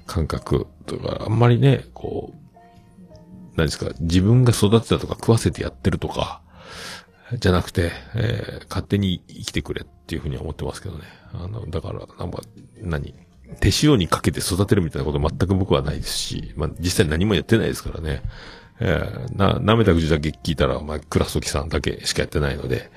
[0.06, 2.44] 感覚とか、あんまりね、こう、
[3.56, 6.42] 何ですか、自分が育てたとか食わせてやってるとか、
[7.38, 11.04] じゃなくて、えー勝手に生きてくれっていうふうに思ってますけどね。
[11.32, 12.42] あの、だから、なんか、
[12.80, 13.14] 何
[13.60, 18.22] 手塩にかけて育てるみたいなこと全く僕はないですし、まあ実際何もやってないですからね。
[18.80, 22.90] えーな、舐めた口だけ聞いたら、まあ、クラストキさんだけしかやってないので、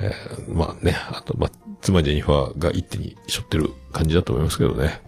[0.00, 5.00] えーまあね、あと、まあ、妻ジェニファーが一手に背負ってる感じだと思いますけどね。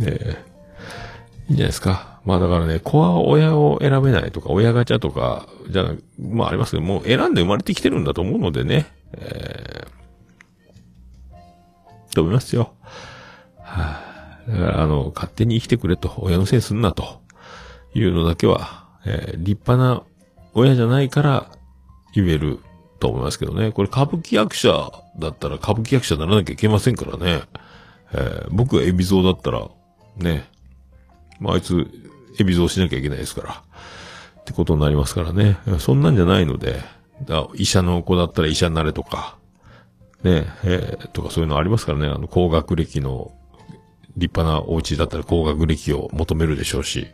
[0.00, 0.48] えー
[1.48, 2.20] いいんじゃないですか。
[2.26, 12.74] まあだからね、子は親を選べないとか、親ガチャとか、じゃあ、まあありますけど、もう選んで生まれてきてるんだと思うのでね、えー、と思いますよ。
[13.62, 14.02] は
[14.46, 17.22] い、だから、あの、勝手に生きてくれと、親のせいすんなと、
[17.94, 20.02] いうのだけは、えー立派な
[20.52, 21.50] 親じゃないから
[22.12, 22.58] 言える
[22.98, 23.72] と思いますけどね。
[23.72, 27.42] これ歌舞伎役者だったら歌舞伎役者にならなきゃいけませんからね。
[28.12, 29.68] えー僕が海老蔵だったら、
[30.16, 30.48] ね、
[31.40, 31.86] まあ、あいつ、
[32.40, 33.62] エビゾしなきゃいけないですから。
[34.40, 35.58] ってことになりますからね。
[35.78, 36.80] そんなんじゃないので、
[37.54, 39.36] 医者の子だったら医者になれとか、
[40.22, 42.06] ね、えーとかそういうのありますからね。
[42.08, 43.32] あの、高学歴の
[44.16, 47.06] 立派なお家だったら高学歴を求めるでしょうし、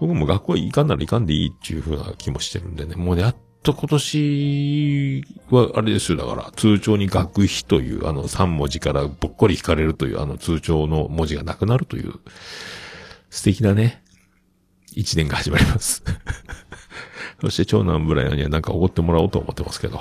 [0.00, 2.96] 僕も学校行かんなら行かんでいいっていう風な気もしてるんでね。
[2.96, 3.36] もう、やっ
[3.66, 6.18] と今年はあれですよ。
[6.18, 12.14] だから、通帳に学費というあの3文字からぼっこり引かれるというあの通帳の文字がなくなるという
[13.28, 14.04] 素敵なね、
[14.94, 16.04] 一年が始まります。
[17.40, 20.00] そして長男ブライアンにはなんかおごってもらおうと思ってますけど。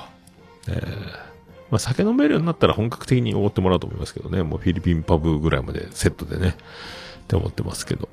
[0.68, 1.36] えー
[1.72, 4.44] まあ酒飲めるようになったら本格的におごってもらおうと思いますけどね。
[4.44, 6.50] もうフィリピンパブぐらいまでセットでね。
[6.50, 8.08] って思ってますけど。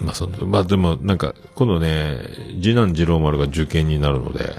[0.00, 2.18] まあその、まあでもなんか、今度ね、
[2.60, 4.54] 次男次郎丸が受験になるので、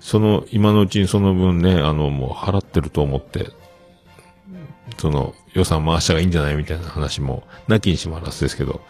[0.00, 3.50] その、今のうちにその分ね、あの、もう払ってると思って、
[4.98, 8.80] その、予算回したがいいんじゃないみたいな話も、なきにしもあらずですけど、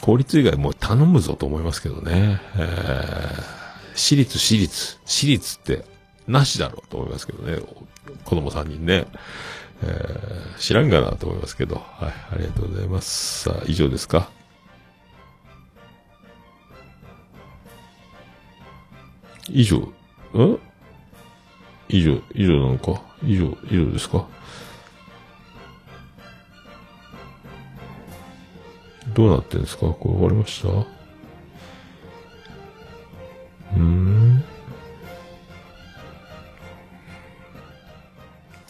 [0.00, 2.40] 公立以外もう頼むぞと思いますけどね。
[2.56, 5.84] えー私立、私立、私立って、
[6.26, 7.58] なしだろうと思いますけどね。
[8.24, 9.06] 子供3人ね。
[9.82, 11.74] えー知らんがなと思いますけど。
[11.74, 13.42] はい、ありがとうございます。
[13.42, 14.30] さあ、以上ですか？
[19.50, 20.58] 以上、ん
[21.88, 23.02] 以上、以上なのか？
[23.22, 24.26] 以上、以上ですか？
[29.12, 29.88] どうなってんですか？
[29.88, 30.68] これ終わりました？
[33.76, 34.44] うん。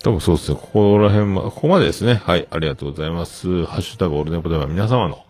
[0.05, 0.59] 多分そうですね。
[0.61, 2.21] ここら辺ま、ここまでですね。
[2.27, 2.47] はい。
[2.51, 3.65] ありがとうございます。
[3.65, 5.25] ハッシュタグオールネポでは皆様の、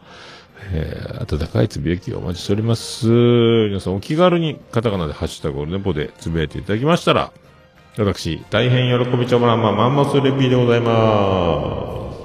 [0.72, 3.06] えー、温かいつぶやきをお待ちしております。
[3.06, 7.32] 皆さんお気軽にカタカナでハッシュタグオールネポでつぶやいていただきましたら、
[7.98, 12.18] 私、大変喜びちょもらんまマンモスレビーでございます。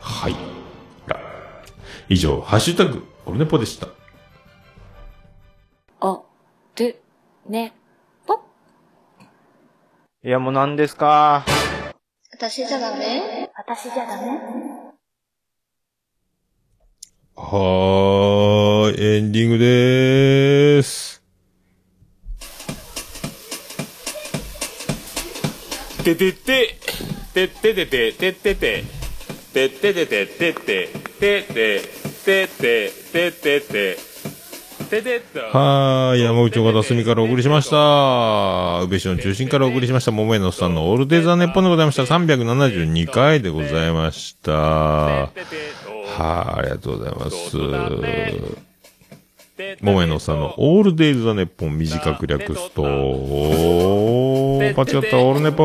[0.00, 0.36] はい。
[2.08, 3.88] 以上、ハッシュタグオルネポでした。
[6.00, 6.24] お、
[6.76, 6.96] る、
[7.46, 7.74] ね、
[10.24, 11.44] いや、もう何ですか？
[12.32, 13.50] 私じゃダメ？
[13.56, 14.38] 私じゃダメ？
[17.34, 21.20] はーい、エンディングでーす。
[26.04, 26.78] ててて、
[27.34, 28.84] てっててて、てってて、
[29.52, 30.88] てっててて、てって、
[31.18, 31.82] てって、てって、
[32.24, 34.11] てってて、てて。
[34.92, 38.82] はーい、山口の方隅からお送りしました。
[38.82, 42.02] 宇部市の中心からお送りしました、桃江のさんのオールデイザーネッポンでございました。
[42.02, 44.52] 372回でございました。
[44.52, 45.30] はい、
[46.18, 47.56] ありがとうございます。
[49.80, 52.90] 桃江のさんのオールデイズ・ザ・ネッポン短く略すと、間違
[54.72, 55.64] った、オールネポ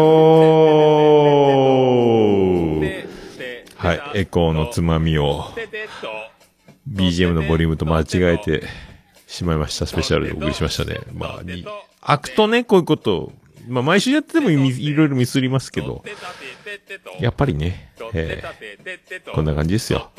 [2.79, 3.07] ー。
[3.75, 5.43] はい、エコーのつまみを。
[6.89, 8.05] BGM のボリュームと間違
[8.35, 8.63] えて
[9.27, 9.85] しまいました。
[9.85, 10.99] スペシャルでお送りしましたね。
[11.13, 11.65] まあ、に、
[12.01, 13.31] 開くとね、こういうこと、
[13.67, 16.03] まあ、毎週やっててもいいろいろミスりますけど、
[17.19, 20.09] やっぱりね、えーこんな感じですよ。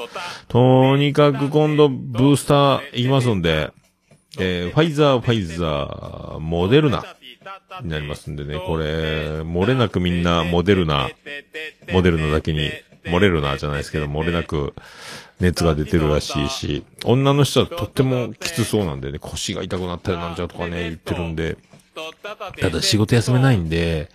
[0.48, 3.72] とにかく今度ブースターいきますんで、
[4.38, 7.02] えーファイザー、ファイザー、モデルナ
[7.82, 11.08] になりますんでね、これ、漏れなくみんなモデルナ、
[11.90, 12.70] モデルナだけに、
[13.04, 14.74] 漏れるなじゃないですけど、漏れなく
[15.40, 21.56] 熱が出てるらしいし、女の人はとってもきつそうなんでね、腰が痛くなったりなんちゃうとかね、言ってるんで、
[22.60, 24.10] ただ仕事休めないんで、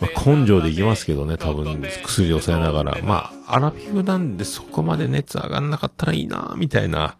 [0.00, 2.98] まあ、根性でいきますけどね、多分薬を抑えながら。
[3.02, 7.16] まあ、アラフィフなんでそこまで熱上がんなかったらいいな、みたいな、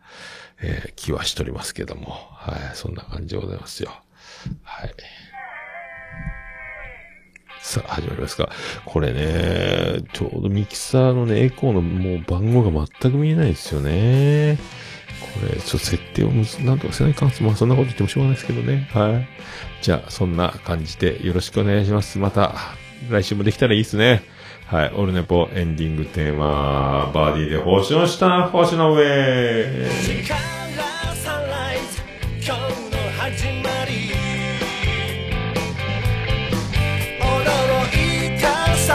[0.61, 2.13] えー気はしておりますけども。
[2.33, 3.93] はい、そんな感じでございますよ。
[4.63, 4.95] はい。
[7.63, 8.51] さあ、始まりますか。
[8.85, 14.59] これね、ちょうどミキサーのね、エコーのもう番号が全く見えないですよね。
[15.41, 17.41] これ、ちょっと設定をむず、なんとかせないかんす。
[17.41, 18.91] まあ、そんなこと言ってもしょうがないですけどね。
[18.93, 19.29] はい。
[19.81, 22.19] じゃあ、そんな感じでよろしくお願いします。
[22.19, 22.53] また、
[23.09, 24.25] 来週もできたらいいですね。
[24.67, 24.93] はい。
[24.97, 30.62] オルネポエンディングテーマ、バーディーで星の下、星の上。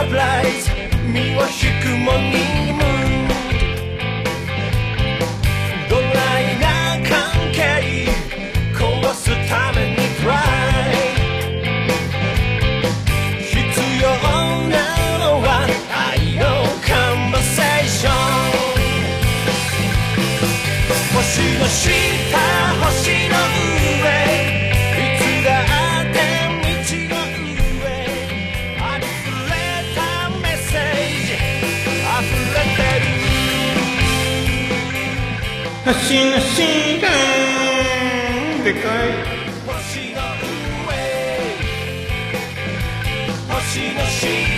[0.08, 0.70] たサプライズ
[1.06, 1.48] 身を引
[1.82, 3.28] くモーニングムー
[5.88, 6.66] ドライな
[7.08, 7.12] 関
[7.52, 7.56] 係
[8.74, 10.94] 壊すためにトライ
[13.40, 13.56] 必
[14.02, 14.04] 要
[14.68, 14.74] な
[15.18, 15.48] のは
[15.90, 16.42] 愛の
[16.86, 18.12] カンバセーション
[21.14, 21.18] 星
[21.58, 21.66] の
[35.88, 35.94] 星
[36.30, 36.60] の下、
[38.62, 39.08] でかい。
[39.66, 40.20] 星の
[40.84, 40.92] 上
[43.48, 44.57] 星の下